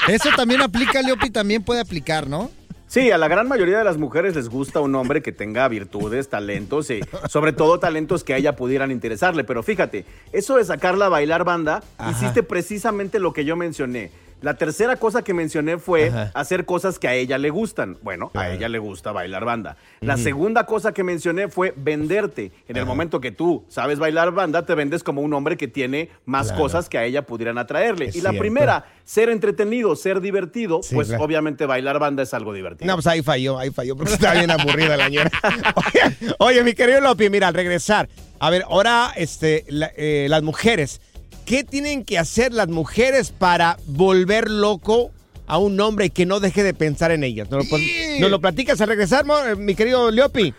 Eso 0.09 0.31
también 0.37 0.63
aplica, 0.63 1.03
Leopi, 1.03 1.31
también 1.31 1.63
puede 1.63 1.81
aplicar, 1.81 2.29
¿no? 2.29 2.51
Sí, 2.97 3.11
a 3.11 3.19
la 3.19 3.29
gran 3.29 3.47
mayoría 3.47 3.77
de 3.77 3.85
las 3.85 3.99
mujeres 3.99 4.35
les 4.37 4.49
gusta 4.49 4.81
un 4.81 4.95
hombre 4.95 5.21
que 5.21 5.31
tenga 5.31 5.69
virtudes, 5.69 6.31
talentos 6.31 6.89
y 6.89 7.01
sobre 7.29 7.53
todo 7.53 7.79
talentos 7.79 8.25
que 8.25 8.33
a 8.33 8.39
ella 8.39 8.57
pudieran 8.57 8.91
interesarle. 8.91 9.45
Pero 9.45 9.63
fíjate, 9.63 10.07
eso 10.33 10.57
de 10.57 10.65
sacarla 10.65 11.05
a 11.05 11.09
bailar 11.11 11.45
banda, 11.45 11.83
Ajá. 11.99 12.11
hiciste 12.11 12.43
precisamente 12.43 13.19
lo 13.19 13.35
que 13.35 13.45
yo 13.45 13.55
mencioné. 13.55 14.13
La 14.43 14.55
tercera 14.55 14.97
cosa 14.97 15.23
que 15.23 15.33
mencioné 15.33 15.79
fue 15.79 16.09
Ajá. 16.09 16.31
hacer 16.35 16.67
cosas 16.67 16.99
que 16.99 17.09
a 17.09 17.15
ella 17.15 17.39
le 17.39 17.49
gustan. 17.51 17.97
Bueno, 18.03 18.31
a 18.35 18.51
ella 18.51 18.69
le 18.69 18.79
gusta 18.79 19.11
bailar 19.11 19.45
banda. 19.47 19.77
La 20.01 20.17
segunda 20.19 20.67
cosa 20.67 20.93
que 20.93 21.03
mencioné 21.03 21.49
fue 21.49 21.73
venderte. 21.77 22.53
En 22.69 22.77
el 22.77 22.85
momento 22.85 23.21
que 23.21 23.33
tú 23.33 23.65
sabes 23.69 23.99
bailar 23.99 24.33
banda, 24.33 24.65
te 24.67 24.75
vendes 24.75 25.03
como 25.03 25.23
un 25.23 25.33
hombre 25.33 25.57
que 25.57 25.69
tiene 25.69 26.11
más 26.27 26.49
Claro. 26.49 26.63
cosas 26.63 26.89
que 26.89 26.99
a 26.99 27.05
ella 27.05 27.23
pudieran 27.23 27.57
atraerle. 27.57 28.07
Es 28.07 28.17
y 28.17 28.21
la 28.21 28.31
cierto. 28.31 28.41
primera, 28.41 28.85
ser 29.05 29.31
entretenido, 29.31 29.97
ser 29.97 30.21
divertido, 30.21 30.81
Sí, 30.83 30.95
pues 30.95 31.09
claro. 31.09 31.25
obviamente 31.25 31.65
bailar 31.65 31.99
banda 31.99 32.23
es 32.23 32.35
algo 32.35 32.53
divertido. 32.53 32.87
No, 32.89 32.95
pues 32.97 33.07
ahí 33.07 33.23
falló, 33.23 33.59
ahí 33.59 33.71
falló, 33.71 33.97
porque 33.97 34.13
estaba 34.13 34.35
bien 34.35 34.51
aburrida 34.51 34.97
la 34.99 35.09
ñora. 35.09 35.31
Oye, 35.77 36.35
oye, 36.39 36.63
mi 36.65 36.75
querido 36.75 37.01
Lopi, 37.01 37.31
mira, 37.31 37.49
al 37.49 37.55
regresar. 37.55 38.09
A 38.39 38.51
ver, 38.51 38.65
ahora 38.69 39.13
este, 39.17 39.65
la- 39.69 39.91
eh, 39.97 40.27
las 40.29 40.43
mujeres. 40.43 41.01
¿Qué 41.47 41.63
tienen 41.63 42.05
que 42.05 42.19
hacer 42.19 42.53
las 42.53 42.67
mujeres 42.67 43.31
para 43.31 43.79
volver 43.87 44.51
loco 44.51 45.13
a 45.47 45.59
un 45.59 45.81
hombre 45.81 46.07
y 46.07 46.11
que 46.11 46.27
no 46.27 46.41
deje 46.41 46.65
de 46.65 46.75
pensar 46.75 47.13
en 47.13 47.23
ellas? 47.23 47.49
¿Nos 47.49 47.71
lo, 47.71 47.79
nos 48.19 48.31
lo 48.33 48.41
platicas 48.41 48.81
al 48.81 48.89
regresar, 48.89 49.25
eh, 49.47 49.55
mi 49.55 49.77
querido 49.77 50.11
Leopi? 50.11 50.53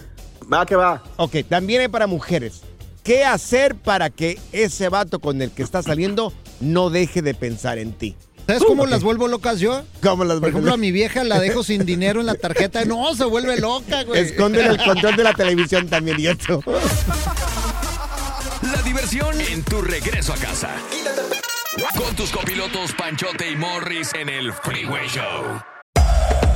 Va 0.51 0.65
que 0.65 0.77
va. 0.77 1.03
Ok, 1.17 1.35
también 1.49 1.81
hay 1.81 1.89
para 1.89 2.07
mujeres. 2.07 2.61
¿Qué 3.03 3.25
hacer 3.25 3.75
para 3.75 4.09
que 4.09 4.39
ese 4.53 4.87
vato 4.87 5.19
con 5.19 5.41
el 5.41 5.51
que 5.51 5.61
está 5.61 5.83
saliendo 5.83 6.31
no 6.61 6.89
deje 6.89 7.21
de 7.21 7.33
pensar 7.33 7.79
en 7.79 7.91
ti? 7.91 8.15
¿Sabes 8.45 8.63
cómo 8.63 8.85
las 8.85 9.03
vuelvo 9.03 9.27
locas 9.27 9.59
yo? 9.59 9.83
¿Cómo 10.01 10.23
las 10.23 10.39
Por 10.39 10.49
ejemplo, 10.49 10.73
a 10.73 10.77
mi 10.77 10.93
vieja 10.93 11.25
la 11.25 11.37
dejo 11.37 11.63
sin 11.63 11.85
dinero 11.85 12.21
en 12.21 12.27
la 12.27 12.35
tarjeta. 12.35 12.85
No, 12.85 13.13
se 13.13 13.25
vuelve 13.25 13.59
loca, 13.59 14.05
güey. 14.05 14.21
Esconden 14.21 14.67
el 14.67 14.77
control 14.81 15.17
de 15.17 15.23
la 15.23 15.33
televisión 15.33 15.89
también, 15.89 16.17
y 16.17 16.27
esto. 16.27 16.63
En 19.09 19.63
tu 19.63 19.81
regreso 19.81 20.33
a 20.33 20.35
casa. 20.35 20.69
Con 21.97 22.13
tus 22.17 22.29
copilotos 22.29 22.91
Panchote 22.91 23.49
y 23.49 23.55
Morris 23.55 24.11
en 24.13 24.27
el 24.27 24.51
Freeway 24.51 25.07
Show. 25.07 25.61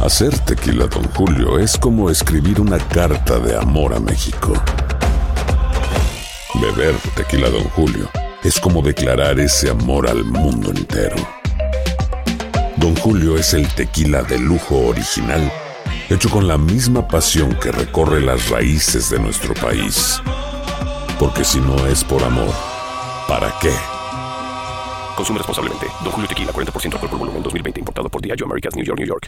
Hacer 0.02 0.38
tequila, 0.40 0.88
Don 0.88 1.06
Julio, 1.14 1.58
es 1.58 1.78
como 1.78 2.10
escribir 2.10 2.60
una 2.60 2.78
carta 2.78 3.40
de 3.40 3.56
amor 3.56 3.94
a 3.94 4.02
México. 4.02 4.52
Beber 6.56 6.94
tequila, 7.16 7.50
Don 7.50 7.64
Julio, 7.70 8.10
es 8.44 8.60
como 8.60 8.82
declarar 8.82 9.40
ese 9.40 9.70
amor 9.70 10.10
al 10.10 10.26
mundo 10.26 10.72
entero. 10.72 11.16
Don 12.76 12.94
Julio 12.98 13.38
es 13.38 13.54
el 13.54 13.66
tequila 13.76 14.24
de 14.24 14.38
lujo 14.38 14.88
original, 14.88 15.50
hecho 16.10 16.30
con 16.30 16.50
la 16.50 16.58
misma 16.58 17.08
pasión 17.08 17.58
que 17.62 17.72
recorre 17.72 18.20
las 18.20 18.50
raíces 18.50 19.10
de 19.10 19.20
nuestro 19.20 19.54
país. 19.54 20.22
Porque 21.22 21.44
si 21.44 21.60
no 21.60 21.86
es 21.86 22.04
por 22.04 22.24
amor, 22.24 22.52
¿para 23.28 23.54
qué? 23.62 23.72
Consume 25.16 25.38
responsablemente. 25.38 25.86
Don 26.04 26.12
Julio 26.12 26.28
Tequila, 26.28 26.52
40% 26.52 26.94
alcohol 26.94 27.10
por 27.12 27.20
volumen, 27.20 27.44
2020. 27.44 27.80
Importado 27.80 28.10
por 28.10 28.24
Diageo 28.24 28.48
Americas, 28.48 28.76
New 28.76 28.84
York, 28.84 28.98
New 28.98 29.08
York. 29.08 29.28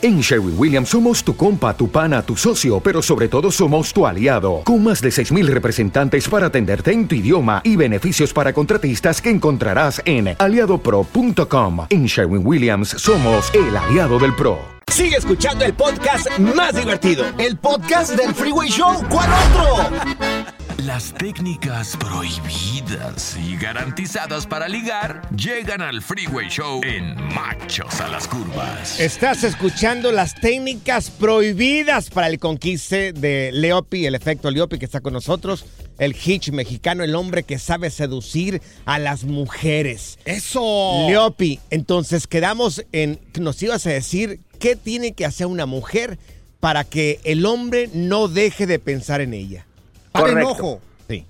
En 0.00 0.20
Sherwin 0.20 0.54
Williams 0.58 0.88
somos 0.88 1.22
tu 1.22 1.36
compa, 1.36 1.76
tu 1.76 1.88
pana, 1.88 2.22
tu 2.22 2.36
socio, 2.36 2.80
pero 2.80 3.02
sobre 3.02 3.28
todo 3.28 3.50
somos 3.52 3.92
tu 3.92 4.06
aliado, 4.06 4.62
con 4.64 4.82
más 4.82 5.00
de 5.00 5.10
6.000 5.10 5.46
representantes 5.46 6.28
para 6.28 6.46
atenderte 6.46 6.92
en 6.92 7.06
tu 7.06 7.14
idioma 7.14 7.60
y 7.64 7.76
beneficios 7.76 8.32
para 8.32 8.52
contratistas 8.52 9.20
que 9.20 9.30
encontrarás 9.30 10.00
en 10.04 10.34
aliadopro.com. 10.38 11.86
En 11.90 12.06
Sherwin 12.06 12.44
Williams 12.46 12.88
somos 12.88 13.52
el 13.54 13.76
aliado 13.76 14.18
del 14.18 14.34
PRO. 14.34 14.58
Sigue 14.88 15.16
escuchando 15.16 15.64
el 15.64 15.72
podcast 15.72 16.26
más 16.38 16.74
divertido. 16.74 17.24
El 17.38 17.56
podcast 17.56 18.14
del 18.16 18.34
Freeway 18.34 18.68
Show. 18.68 18.94
¿Cuál 19.08 19.30
otro? 19.30 20.61
Las 20.78 21.12
técnicas 21.14 21.96
prohibidas 21.98 23.36
y 23.36 23.56
garantizadas 23.56 24.46
para 24.46 24.68
ligar 24.68 25.22
llegan 25.36 25.82
al 25.82 26.00
Freeway 26.00 26.48
Show 26.48 26.80
en 26.82 27.14
Machos 27.34 28.00
a 28.00 28.08
las 28.08 28.26
Curvas. 28.26 28.98
Estás 28.98 29.44
escuchando 29.44 30.10
las 30.12 30.34
técnicas 30.34 31.10
prohibidas 31.10 32.08
para 32.10 32.28
el 32.28 32.38
conquiste 32.38 33.12
de 33.12 33.50
Leopi, 33.52 34.06
el 34.06 34.14
efecto 34.14 34.50
Leopi 34.50 34.78
que 34.78 34.86
está 34.86 35.00
con 35.00 35.12
nosotros, 35.12 35.66
el 35.98 36.16
hitch 36.16 36.50
mexicano, 36.50 37.04
el 37.04 37.14
hombre 37.14 37.42
que 37.42 37.58
sabe 37.58 37.90
seducir 37.90 38.62
a 38.86 38.98
las 38.98 39.24
mujeres. 39.24 40.18
¡Eso! 40.24 41.06
Leopi, 41.06 41.60
entonces 41.70 42.26
quedamos 42.26 42.84
en, 42.92 43.20
nos 43.38 43.62
ibas 43.62 43.86
a 43.86 43.90
decir 43.90 44.40
qué 44.58 44.74
tiene 44.74 45.12
que 45.12 45.26
hacer 45.26 45.46
una 45.46 45.66
mujer 45.66 46.18
para 46.60 46.84
que 46.84 47.20
el 47.24 47.44
hombre 47.44 47.90
no 47.92 48.28
deje 48.28 48.66
de 48.66 48.78
pensar 48.78 49.20
en 49.20 49.34
ella. 49.34 49.66
Correcto. 50.12 50.80
Sí. 51.08 51.26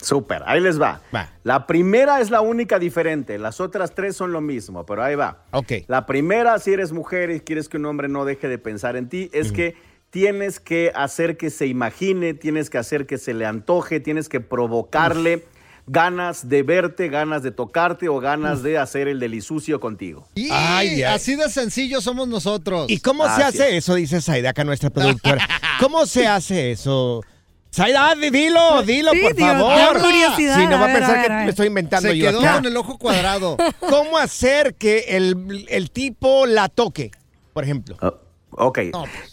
Súper, 0.00 0.42
ahí 0.46 0.60
les 0.60 0.80
va. 0.80 1.00
La 1.42 1.66
primera 1.66 2.20
es 2.20 2.30
la 2.30 2.40
única 2.40 2.78
diferente, 2.78 3.38
las 3.38 3.60
otras 3.60 3.94
tres 3.94 4.16
son 4.16 4.32
lo 4.32 4.40
mismo, 4.40 4.86
pero 4.86 5.02
ahí 5.02 5.14
va. 5.16 5.42
Ok. 5.50 5.72
La 5.88 6.06
primera, 6.06 6.58
si 6.58 6.72
eres 6.72 6.92
mujer 6.92 7.30
y 7.30 7.40
quieres 7.40 7.68
que 7.68 7.76
un 7.76 7.86
hombre 7.86 8.08
no 8.08 8.24
deje 8.24 8.48
de 8.48 8.58
pensar 8.58 8.96
en 8.96 9.08
ti, 9.08 9.28
es 9.32 9.52
que 9.52 9.74
tienes 10.10 10.60
que 10.60 10.92
hacer 10.94 11.36
que 11.36 11.50
se 11.50 11.66
imagine, 11.66 12.34
tienes 12.34 12.70
que 12.70 12.78
hacer 12.78 13.06
que 13.06 13.18
se 13.18 13.34
le 13.34 13.44
antoje, 13.44 14.00
tienes 14.00 14.28
que 14.28 14.40
provocarle 14.40 15.44
ganas 15.90 16.48
de 16.48 16.62
verte, 16.62 17.08
ganas 17.08 17.42
de 17.42 17.50
tocarte 17.50 18.08
o 18.08 18.20
ganas 18.20 18.62
de 18.62 18.78
hacer 18.78 19.08
el 19.08 19.18
delisucio 19.18 19.80
contigo. 19.80 20.28
Y 20.34 20.48
Ay, 20.52 20.88
ay. 20.88 21.02
así 21.02 21.34
de 21.34 21.48
sencillo 21.48 22.00
somos 22.00 22.28
nosotros. 22.28 22.90
¿Y 22.90 23.00
cómo 23.00 23.24
se 23.34 23.42
hace 23.42 23.76
eso? 23.76 23.94
Dice 23.94 24.20
Saida, 24.20 24.50
acá 24.50 24.64
nuestra 24.64 24.90
productora. 24.90 25.46
¿Cómo 25.80 26.06
se 26.06 26.26
hace 26.26 26.72
eso? 26.72 27.22
Saida, 27.78 28.14
di- 28.14 28.30
dilo, 28.30 28.82
dilo, 28.82 29.12
Sí, 29.12 29.20
por 29.22 29.36
favor. 29.38 29.72
Sí, 30.36 30.44
no 30.68 30.78
va 30.78 30.80
A 30.80 30.84
a 30.84 30.86
ver, 30.88 30.96
pensar 30.96 31.18
a 31.18 31.22
que 31.22 31.28
ver, 31.28 31.44
me 31.44 31.50
estoy 31.50 31.66
inventando 31.68 32.08
Se 32.10 32.18
yo 32.18 32.26
quedó 32.30 32.40
acá. 32.40 32.54
con 32.56 32.66
el 32.66 32.76
ojo 32.76 32.98
cuadrado. 32.98 33.56
¿Cómo 33.78 34.18
hacer 34.18 34.74
que 34.74 35.04
el, 35.16 35.64
el 35.70 35.90
tipo 35.90 36.46
la 36.46 36.68
toque, 36.68 37.10
por 37.52 37.64
ejemplo? 37.64 37.96
Ah, 38.00 38.12
Ok. 38.50 38.78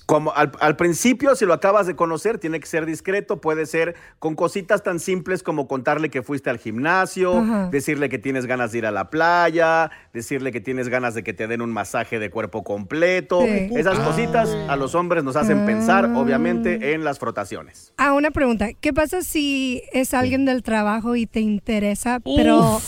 Como 0.05 0.31
al, 0.33 0.51
al 0.59 0.75
principio, 0.75 1.35
si 1.35 1.45
lo 1.45 1.53
acabas 1.53 1.87
de 1.87 1.95
conocer, 1.95 2.37
tiene 2.37 2.59
que 2.59 2.67
ser 2.67 2.85
discreto. 2.85 3.41
Puede 3.41 3.65
ser 3.65 3.95
con 4.19 4.35
cositas 4.35 4.83
tan 4.83 4.99
simples 4.99 5.41
como 5.41 5.67
contarle 5.67 6.09
que 6.09 6.21
fuiste 6.21 6.49
al 6.49 6.57
gimnasio, 6.59 7.43
decirle 7.71 8.09
que 8.09 8.19
tienes 8.19 8.45
ganas 8.45 8.71
de 8.71 8.79
ir 8.79 8.85
a 8.85 8.91
la 8.91 9.09
playa, 9.09 9.89
decirle 10.13 10.51
que 10.51 10.59
tienes 10.61 10.89
ganas 10.89 11.15
de 11.15 11.23
que 11.23 11.33
te 11.33 11.47
den 11.47 11.61
un 11.61 11.71
masaje 11.71 12.19
de 12.19 12.29
cuerpo 12.29 12.63
completo. 12.63 13.41
Sí. 13.41 13.69
Esas 13.75 13.97
Ah. 13.99 14.05
cositas 14.05 14.49
a 14.67 14.75
los 14.75 14.95
hombres 14.95 15.23
nos 15.23 15.35
hacen 15.35 15.65
pensar, 15.65 16.05
obviamente, 16.15 16.93
en 16.93 17.03
las 17.03 17.17
frotaciones. 17.17 17.93
Ah, 17.97 18.13
una 18.13 18.31
pregunta. 18.31 18.67
¿Qué 18.79 18.93
pasa 18.93 19.21
si 19.21 19.81
es 19.93 20.13
alguien 20.13 20.45
del 20.45 20.61
trabajo 20.61 21.15
y 21.15 21.25
te 21.25 21.39
interesa, 21.39 22.19
pero 22.23 22.79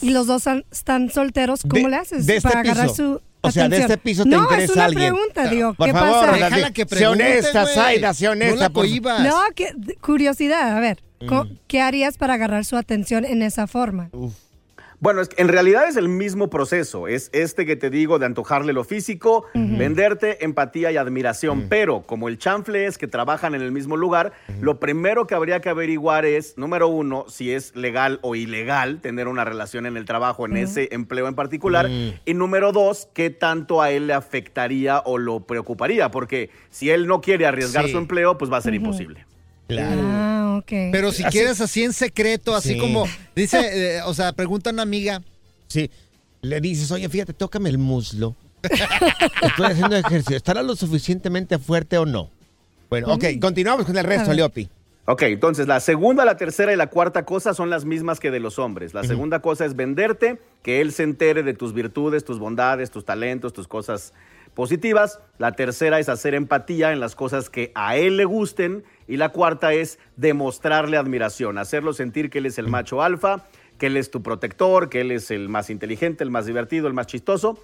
y 0.00 0.10
los 0.10 0.26
dos 0.26 0.44
están 0.72 1.10
solteros? 1.10 1.62
¿Cómo 1.62 1.84
De- 1.84 1.90
le 1.90 1.96
haces 1.96 2.26
de 2.26 2.36
este 2.36 2.48
para 2.48 2.60
agarrar 2.60 2.88
su 2.88 3.20
O 3.42 3.50
sea, 3.50 3.68
de 3.68 3.78
este 3.78 3.96
piso 3.98 4.24
te 4.24 4.30
no, 4.30 4.42
interesa 4.42 4.64
es 4.64 4.70
una 4.76 4.84
alguien. 4.86 5.12
pregunta, 5.14 5.46
digo, 5.48 5.74
Por 5.74 5.86
¿qué 5.86 5.92
favor, 5.92 6.26
pasa? 6.30 6.44
Déjala 6.44 6.70
que 6.72 6.84
Sé 6.88 7.06
honesta. 7.06 7.66
Zaida, 7.66 8.12
sé 8.14 8.28
honesta, 8.28 8.54
No 8.54 8.60
la 8.60 8.70
cohibas. 8.70 9.22
No, 9.22 9.38
que- 9.54 9.72
curiosidad, 10.00 10.76
a 10.76 10.80
ver, 10.80 11.02
co- 11.28 11.44
Mm. 11.44 11.58
¿qué 11.68 11.80
harías 11.80 12.16
para 12.18 12.34
agarrar 12.34 12.64
su 12.64 12.76
atención 12.76 13.24
en 13.24 13.42
esa 13.42 13.66
forma? 13.66 14.10
Bueno, 14.98 15.20
es 15.20 15.28
que 15.28 15.40
en 15.42 15.48
realidad 15.48 15.88
es 15.88 15.96
el 15.96 16.08
mismo 16.08 16.48
proceso. 16.48 17.06
Es 17.06 17.28
este 17.32 17.66
que 17.66 17.76
te 17.76 17.90
digo 17.90 18.18
de 18.18 18.26
antojarle 18.26 18.72
lo 18.72 18.82
físico, 18.84 19.44
venderte 19.54 20.44
empatía 20.44 20.90
y 20.90 20.96
admiración. 20.96 21.66
Pero 21.68 22.02
como 22.02 22.28
el 22.28 22.38
chanfle 22.38 22.86
es 22.86 22.96
que 22.96 23.06
trabajan 23.06 23.54
en 23.54 23.62
el 23.62 23.72
mismo 23.72 23.96
lugar, 23.96 24.32
lo 24.60 24.80
primero 24.80 25.26
que 25.26 25.34
habría 25.34 25.60
que 25.60 25.68
averiguar 25.68 26.24
es, 26.24 26.56
número 26.56 26.88
uno, 26.88 27.26
si 27.28 27.52
es 27.52 27.76
legal 27.76 28.18
o 28.22 28.34
ilegal 28.34 29.00
tener 29.00 29.28
una 29.28 29.44
relación 29.44 29.86
en 29.86 29.96
el 29.96 30.04
trabajo, 30.06 30.46
en 30.46 30.56
ese 30.56 30.88
empleo 30.92 31.28
en 31.28 31.34
particular. 31.34 31.88
Y 32.24 32.34
número 32.34 32.72
dos, 32.72 33.08
qué 33.12 33.30
tanto 33.30 33.82
a 33.82 33.90
él 33.90 34.06
le 34.06 34.14
afectaría 34.14 35.00
o 35.04 35.18
lo 35.18 35.40
preocuparía. 35.40 36.10
Porque 36.10 36.50
si 36.70 36.90
él 36.90 37.06
no 37.06 37.20
quiere 37.20 37.46
arriesgar 37.46 37.84
Sí. 37.86 37.92
su 37.92 37.98
empleo, 37.98 38.38
pues 38.38 38.50
va 38.50 38.56
a 38.56 38.60
ser 38.62 38.74
imposible. 38.74 39.26
Ah, 39.70 40.35
Pero 40.66 41.12
si 41.12 41.22
Así- 41.24 41.32
quieres 41.38 41.60
así 41.60 41.84
en 41.84 41.92
secreto, 41.92 42.54
así 42.54 42.74
Sí. 42.74 42.78
como 42.78 43.06
dice, 43.36 43.96
eh, 43.96 44.02
o 44.04 44.14
sea, 44.14 44.32
pregunta 44.32 44.70
a 44.70 44.72
una 44.72 44.82
amiga. 44.82 45.22
Sí. 45.68 45.90
Le 46.42 46.60
dices, 46.60 46.90
oye, 46.90 47.08
fíjate, 47.08 47.32
tócame 47.32 47.68
el 47.68 47.78
muslo. 47.78 48.36
Estoy 49.42 49.66
haciendo 49.66 49.96
ejercicio. 49.96 50.36
¿Estará 50.36 50.62
lo 50.62 50.76
suficientemente 50.76 51.58
fuerte 51.58 51.98
o 51.98 52.06
no? 52.06 52.30
Bueno, 52.90 53.12
ok, 53.14 53.24
continuamos 53.40 53.84
con 53.86 53.96
el 53.96 54.04
resto, 54.04 54.32
Leopi. 54.32 54.68
Ok, 55.08 55.22
entonces 55.22 55.68
la 55.68 55.78
segunda, 55.80 56.24
la 56.24 56.36
tercera 56.36 56.72
y 56.72 56.76
la 56.76 56.88
cuarta 56.88 57.24
cosa 57.24 57.54
son 57.54 57.70
las 57.70 57.84
mismas 57.84 58.18
que 58.18 58.30
de 58.32 58.40
los 58.40 58.58
hombres. 58.58 58.92
La 58.92 59.04
segunda 59.04 59.40
cosa 59.40 59.64
es 59.64 59.76
venderte, 59.76 60.40
que 60.62 60.80
él 60.80 60.92
se 60.92 61.04
entere 61.04 61.42
de 61.44 61.54
tus 61.54 61.72
virtudes, 61.72 62.24
tus 62.24 62.38
bondades, 62.40 62.90
tus 62.90 63.04
talentos, 63.04 63.52
tus 63.52 63.68
cosas 63.68 64.12
positivas. 64.54 65.20
La 65.38 65.52
tercera 65.52 66.00
es 66.00 66.08
hacer 66.08 66.34
empatía 66.34 66.92
en 66.92 66.98
las 66.98 67.14
cosas 67.14 67.50
que 67.50 67.70
a 67.76 67.96
él 67.96 68.16
le 68.16 68.24
gusten. 68.24 68.82
Y 69.08 69.16
la 69.16 69.28
cuarta 69.30 69.72
es 69.72 69.98
demostrarle 70.16 70.96
admiración, 70.96 71.58
hacerlo 71.58 71.92
sentir 71.92 72.30
que 72.30 72.38
él 72.38 72.46
es 72.46 72.58
el 72.58 72.68
macho 72.68 73.02
alfa, 73.02 73.44
que 73.78 73.86
él 73.86 73.96
es 73.96 74.10
tu 74.10 74.22
protector, 74.22 74.88
que 74.88 75.02
él 75.02 75.10
es 75.10 75.30
el 75.30 75.48
más 75.48 75.70
inteligente, 75.70 76.24
el 76.24 76.30
más 76.30 76.46
divertido, 76.46 76.86
el 76.88 76.94
más 76.94 77.06
chistoso. 77.06 77.58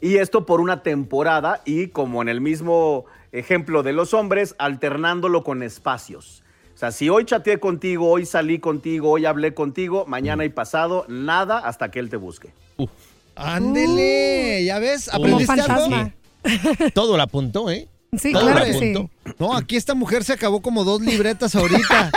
Y 0.00 0.16
esto 0.16 0.46
por 0.46 0.60
una 0.60 0.82
temporada 0.82 1.62
y 1.64 1.88
como 1.88 2.22
en 2.22 2.28
el 2.28 2.40
mismo 2.40 3.06
ejemplo 3.32 3.82
de 3.82 3.92
los 3.92 4.14
hombres, 4.14 4.54
alternándolo 4.58 5.42
con 5.42 5.62
espacios. 5.62 6.42
O 6.74 6.78
sea, 6.78 6.92
si 6.92 7.08
hoy 7.08 7.24
chateé 7.24 7.58
contigo, 7.58 8.10
hoy 8.10 8.26
salí 8.26 8.58
contigo, 8.58 9.10
hoy 9.10 9.24
hablé 9.24 9.54
contigo, 9.54 10.04
mañana 10.06 10.44
y 10.44 10.50
pasado, 10.50 11.06
nada 11.08 11.58
hasta 11.58 11.90
que 11.90 11.98
él 11.98 12.10
te 12.10 12.16
busque. 12.16 12.52
Ándele, 13.34 14.64
ya 14.64 14.78
ves, 14.78 15.12
aprendiste 15.12 15.60
algo. 15.60 16.12
Todo 16.94 17.16
lo 17.16 17.22
apuntó, 17.22 17.70
¿eh? 17.70 17.88
Sí, 18.18 18.32
Todo 18.32 18.42
claro 18.42 18.64
que 18.64 18.72
sí. 18.74 18.94
No, 19.38 19.54
aquí 19.54 19.76
esta 19.76 19.94
mujer 19.94 20.24
se 20.24 20.32
acabó 20.32 20.60
como 20.62 20.84
dos 20.84 21.00
libretas 21.00 21.54
ahorita. 21.54 22.10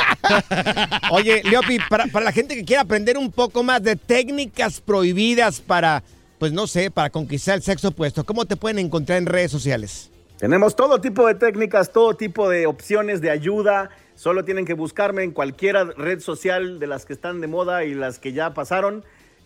Oye, 1.12 1.42
Leopi, 1.44 1.80
para, 1.90 2.08
para 2.08 2.26
la 2.26 2.32
gente 2.32 2.56
que 2.56 2.64
quiera 2.64 2.84
aprender 2.84 3.18
un 3.18 3.32
poco 3.32 3.64
más 3.64 3.82
de 3.84 3.96
técnicas 3.96 4.82
prohibidas 4.82 5.60
para, 5.60 6.04
pues 6.38 6.52
no 6.52 6.68
sé, 6.68 6.92
para 6.92 7.10
conquistar 7.10 7.56
el 7.56 7.64
sexo 7.64 7.90
opuesto, 7.90 8.26
¿cómo 8.26 8.46
te 8.46 8.56
pueden 8.56 8.80
encontrar 8.80 9.18
en 9.18 9.26
redes 9.26 9.52
sociales? 9.52 10.10
Tenemos 10.40 10.78
todo 10.78 11.02
tipo 11.02 11.28
de 11.28 11.36
técnicas, 11.36 11.92
todo 11.92 12.16
tipo 12.16 12.48
de 12.48 12.66
opciones 12.66 13.20
de 13.20 13.30
ayuda. 13.30 13.90
Solo 14.16 14.46
tienen 14.46 14.66
que 14.66 14.74
buscarme 14.74 15.24
en 15.24 15.32
cualquier 15.32 15.76
red 15.98 16.22
social 16.22 16.80
de 16.80 16.88
las 16.88 17.06
que 17.06 17.12
están 17.12 17.42
de 17.42 17.48
moda 17.48 17.84
y 17.84 17.94
las 17.94 18.20
que 18.20 18.32
ya 18.32 18.54
pasaron. 18.54 19.04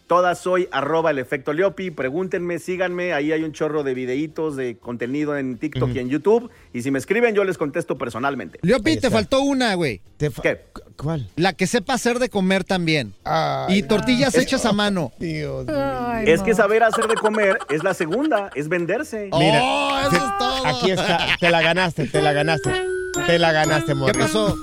Todas 0.08 0.38
soy 0.40 0.68
arroba 0.72 1.12
el 1.12 1.20
efecto 1.20 1.54
Leopi. 1.54 1.90
Pregúntenme, 1.90 2.60
síganme. 2.60 3.14
Ahí 3.14 3.32
hay 3.32 3.44
un 3.44 3.54
chorro 3.54 3.84
de 3.84 3.94
videitos 3.94 4.56
de 4.56 4.78
contenido 4.78 5.38
en 5.38 5.58
TikTok 5.58 5.90
y 5.96 6.00
en 6.00 6.10
YouTube. 6.10 6.50
Y 6.74 6.82
si 6.82 6.92
me 6.92 7.00
escriben, 7.00 7.34
yo 7.34 7.44
les 7.46 7.58
contesto 7.58 7.98
personalmente. 7.98 8.60
Leopi, 8.62 8.98
te 8.98 9.10
faltó 9.10 9.42
una, 9.42 9.74
güey. 9.76 10.02
¿Qué? 10.42 10.62
¿Cuál? 10.98 11.30
La 11.36 11.54
que 11.54 11.68
sepa 11.68 11.94
hacer 11.94 12.20
de 12.20 12.30
comer 12.30 12.64
también. 12.64 13.14
y 13.70 13.84
tortillas 13.84 14.36
hechas 14.36 14.66
a 14.66 14.74
mano. 14.74 15.12
Dios 15.20 15.66
Es 16.26 16.42
que 16.42 16.54
saber 16.54 16.84
hacer 16.84 17.08
de 17.08 17.16
comer 17.16 17.58
es 17.70 17.84
la 17.84 17.94
segunda, 17.94 18.52
es 18.56 18.68
venderse. 18.70 19.30
Mira, 19.38 19.60
Oh, 19.64 20.10
te- 20.10 20.16
eso 20.18 20.26
es 20.28 20.38
todo. 20.38 20.66
aquí 20.68 20.92
está, 20.92 21.20
te 21.40 21.50
la 21.50 21.62
ganaste, 21.62 22.08
te 22.08 22.22
la 22.22 22.34
ganaste. 22.34 22.72
Te 23.26 23.40
la 23.40 23.52
ganaste, 23.52 23.94
Morris. 23.96 24.16
¿Qué 24.18 24.24
pasó? 24.24 24.58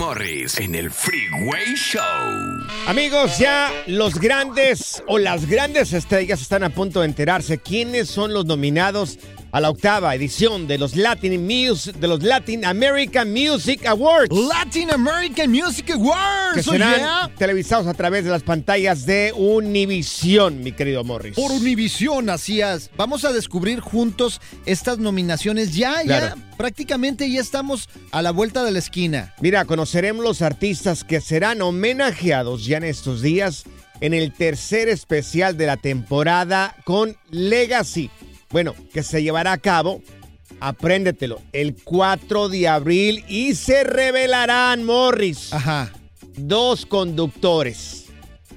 Morris 0.00 0.56
en 0.56 0.74
el 0.74 0.90
Freeway 0.90 1.74
Show. 1.74 2.59
Amigos, 2.86 3.38
ya 3.38 3.70
los 3.86 4.14
grandes 4.18 5.02
o 5.06 5.18
las 5.18 5.46
grandes 5.46 5.92
estrellas 5.92 6.40
están 6.40 6.64
a 6.64 6.70
punto 6.70 7.00
de 7.00 7.06
enterarse 7.06 7.58
quiénes 7.58 8.08
son 8.08 8.32
los 8.32 8.46
nominados 8.46 9.18
a 9.52 9.60
la 9.60 9.68
octava 9.70 10.14
edición 10.14 10.68
de 10.68 10.78
los 10.78 10.94
Latin 10.94 11.44
Mus- 11.44 11.92
de 11.98 12.06
los 12.08 12.22
Latin 12.22 12.64
American 12.64 13.32
Music 13.32 13.84
Awards. 13.86 14.30
Latin 14.32 14.92
American 14.92 15.50
Music 15.50 15.90
Awards. 15.90 16.54
que 16.54 16.60
oh, 16.60 16.72
serán 16.72 16.94
yeah. 16.98 17.30
televisados 17.36 17.86
a 17.88 17.94
través 17.94 18.24
de 18.24 18.30
las 18.30 18.44
pantallas 18.44 19.06
de 19.06 19.32
Univision, 19.34 20.62
mi 20.62 20.70
querido 20.72 21.02
Morris. 21.02 21.34
Por 21.34 21.50
Univisión, 21.50 22.30
así 22.30 22.60
es. 22.60 22.90
Vamos 22.96 23.24
a 23.24 23.32
descubrir 23.32 23.80
juntos 23.80 24.40
estas 24.66 24.98
nominaciones. 24.98 25.74
Ya, 25.74 26.02
Claro. 26.04 26.36
ya, 26.36 26.56
prácticamente 26.56 27.28
ya 27.30 27.40
estamos 27.40 27.88
a 28.12 28.22
la 28.22 28.30
vuelta 28.30 28.62
de 28.62 28.70
la 28.70 28.78
esquina. 28.78 29.34
Mira, 29.40 29.64
conoceremos 29.64 30.24
los 30.24 30.42
artistas 30.42 31.02
que 31.02 31.20
serán 31.20 31.60
homenajeados 31.60 32.59
ya 32.64 32.78
en 32.78 32.84
estos 32.84 33.22
días 33.22 33.64
en 34.00 34.14
el 34.14 34.32
tercer 34.32 34.88
especial 34.88 35.56
de 35.56 35.66
la 35.66 35.76
temporada 35.76 36.74
con 36.84 37.16
Legacy. 37.30 38.10
Bueno, 38.50 38.74
que 38.92 39.02
se 39.02 39.22
llevará 39.22 39.52
a 39.52 39.58
cabo, 39.58 40.02
apréndetelo, 40.60 41.40
el 41.52 41.76
4 41.84 42.48
de 42.48 42.68
abril 42.68 43.24
y 43.28 43.54
se 43.54 43.84
revelarán, 43.84 44.84
Morris. 44.84 45.52
Ajá. 45.52 45.92
Dos 46.36 46.86
conductores. 46.86 48.06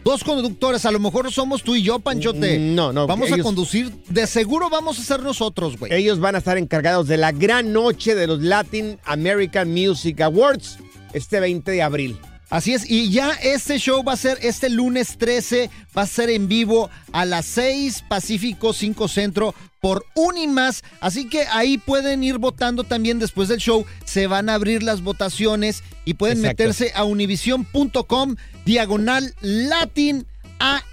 Dos 0.04 0.24
conductores, 0.24 0.86
a 0.86 0.92
lo 0.92 1.00
mejor 1.00 1.32
somos 1.32 1.64
tú 1.64 1.76
y 1.76 1.82
yo, 1.84 2.00
Panchote. 2.00 2.60
Mm, 2.60 2.76
No, 2.76 2.92
no. 2.92 3.08
Vamos 3.08 3.32
a 3.32 3.38
conducir, 3.38 3.90
de 4.10 4.28
seguro 4.28 4.70
vamos 4.70 5.00
a 5.00 5.04
ser 5.04 5.22
nosotros, 5.22 5.78
güey. 5.78 5.94
Ellos 5.94 6.20
van 6.20 6.36
a 6.36 6.40
estar 6.40 6.58
encargados 6.58 7.08
de 7.08 7.16
la 7.16 7.32
gran 7.32 7.72
noche 7.72 8.14
de 8.14 8.28
los 8.28 8.42
Latin 8.42 9.00
American 9.06 9.72
Music 9.72 10.20
Awards 10.20 10.78
este 11.14 11.40
20 11.40 11.72
de 11.72 11.82
abril. 11.82 12.18
Así 12.54 12.74
es, 12.76 12.88
y 12.88 13.10
ya 13.10 13.32
este 13.42 13.80
show 13.80 14.04
va 14.04 14.14
a 14.14 14.16
ser 14.16 14.38
este 14.44 14.70
lunes 14.70 15.18
13, 15.18 15.72
va 15.98 16.04
a 16.04 16.06
ser 16.06 16.30
en 16.30 16.48
vivo 16.48 16.92
a 17.12 17.26
las 17.26 17.48
6 17.48 18.04
Pacífico 18.08 18.74
5 18.74 19.08
Centro 19.08 19.56
por 19.82 20.06
Unimas, 20.14 20.84
así 21.02 21.28
que 21.28 21.48
ahí 21.52 21.80
pueden 21.80 22.24
ir 22.24 22.38
votando 22.38 22.84
también 22.84 23.18
después 23.18 23.50
del 23.50 23.58
show, 23.58 23.88
se 24.06 24.28
van 24.28 24.50
a 24.50 24.54
abrir 24.54 24.84
las 24.84 25.02
votaciones 25.02 25.82
y 26.06 26.14
pueden 26.14 26.38
Exacto. 26.38 26.62
meterse 26.62 26.92
a 26.94 27.06
univision.com 27.06 28.36
diagonal 28.66 29.34
latin 29.42 30.28
amas.com 30.60 30.90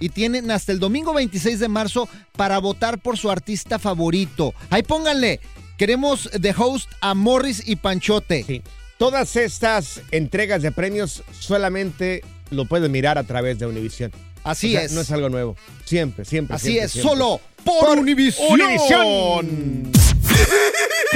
y 0.00 0.10
tienen 0.10 0.50
hasta 0.50 0.72
el 0.72 0.80
domingo 0.80 1.14
26 1.14 1.60
de 1.60 1.68
marzo 1.68 2.10
para 2.36 2.58
votar 2.58 3.00
por 3.00 3.16
su 3.16 3.30
artista 3.30 3.78
favorito. 3.78 4.52
Ahí 4.68 4.82
pónganle, 4.82 5.40
queremos 5.78 6.28
de 6.30 6.54
host 6.54 6.90
a 7.00 7.14
Morris 7.14 7.66
y 7.66 7.76
Panchote. 7.76 8.44
Sí. 8.46 8.62
Todas 8.98 9.36
estas 9.36 10.02
entregas 10.10 10.60
de 10.60 10.72
premios 10.72 11.22
solamente 11.38 12.24
lo 12.50 12.64
pueden 12.64 12.90
mirar 12.90 13.16
a 13.16 13.22
través 13.22 13.60
de 13.60 13.66
Univision. 13.66 14.10
Así 14.42 14.70
O 14.74 14.78
sea, 14.78 14.82
es. 14.86 14.92
No 14.92 15.02
es 15.02 15.10
algo 15.12 15.28
nuevo. 15.28 15.56
Siempre, 15.84 16.24
siempre. 16.24 16.56
Así 16.56 16.72
siempre, 16.72 16.86
es, 16.86 16.92
siempre. 16.92 17.12
solo 17.12 17.40
por, 17.64 17.96
Univisión. 17.96 18.60
Univisión. 18.60 19.92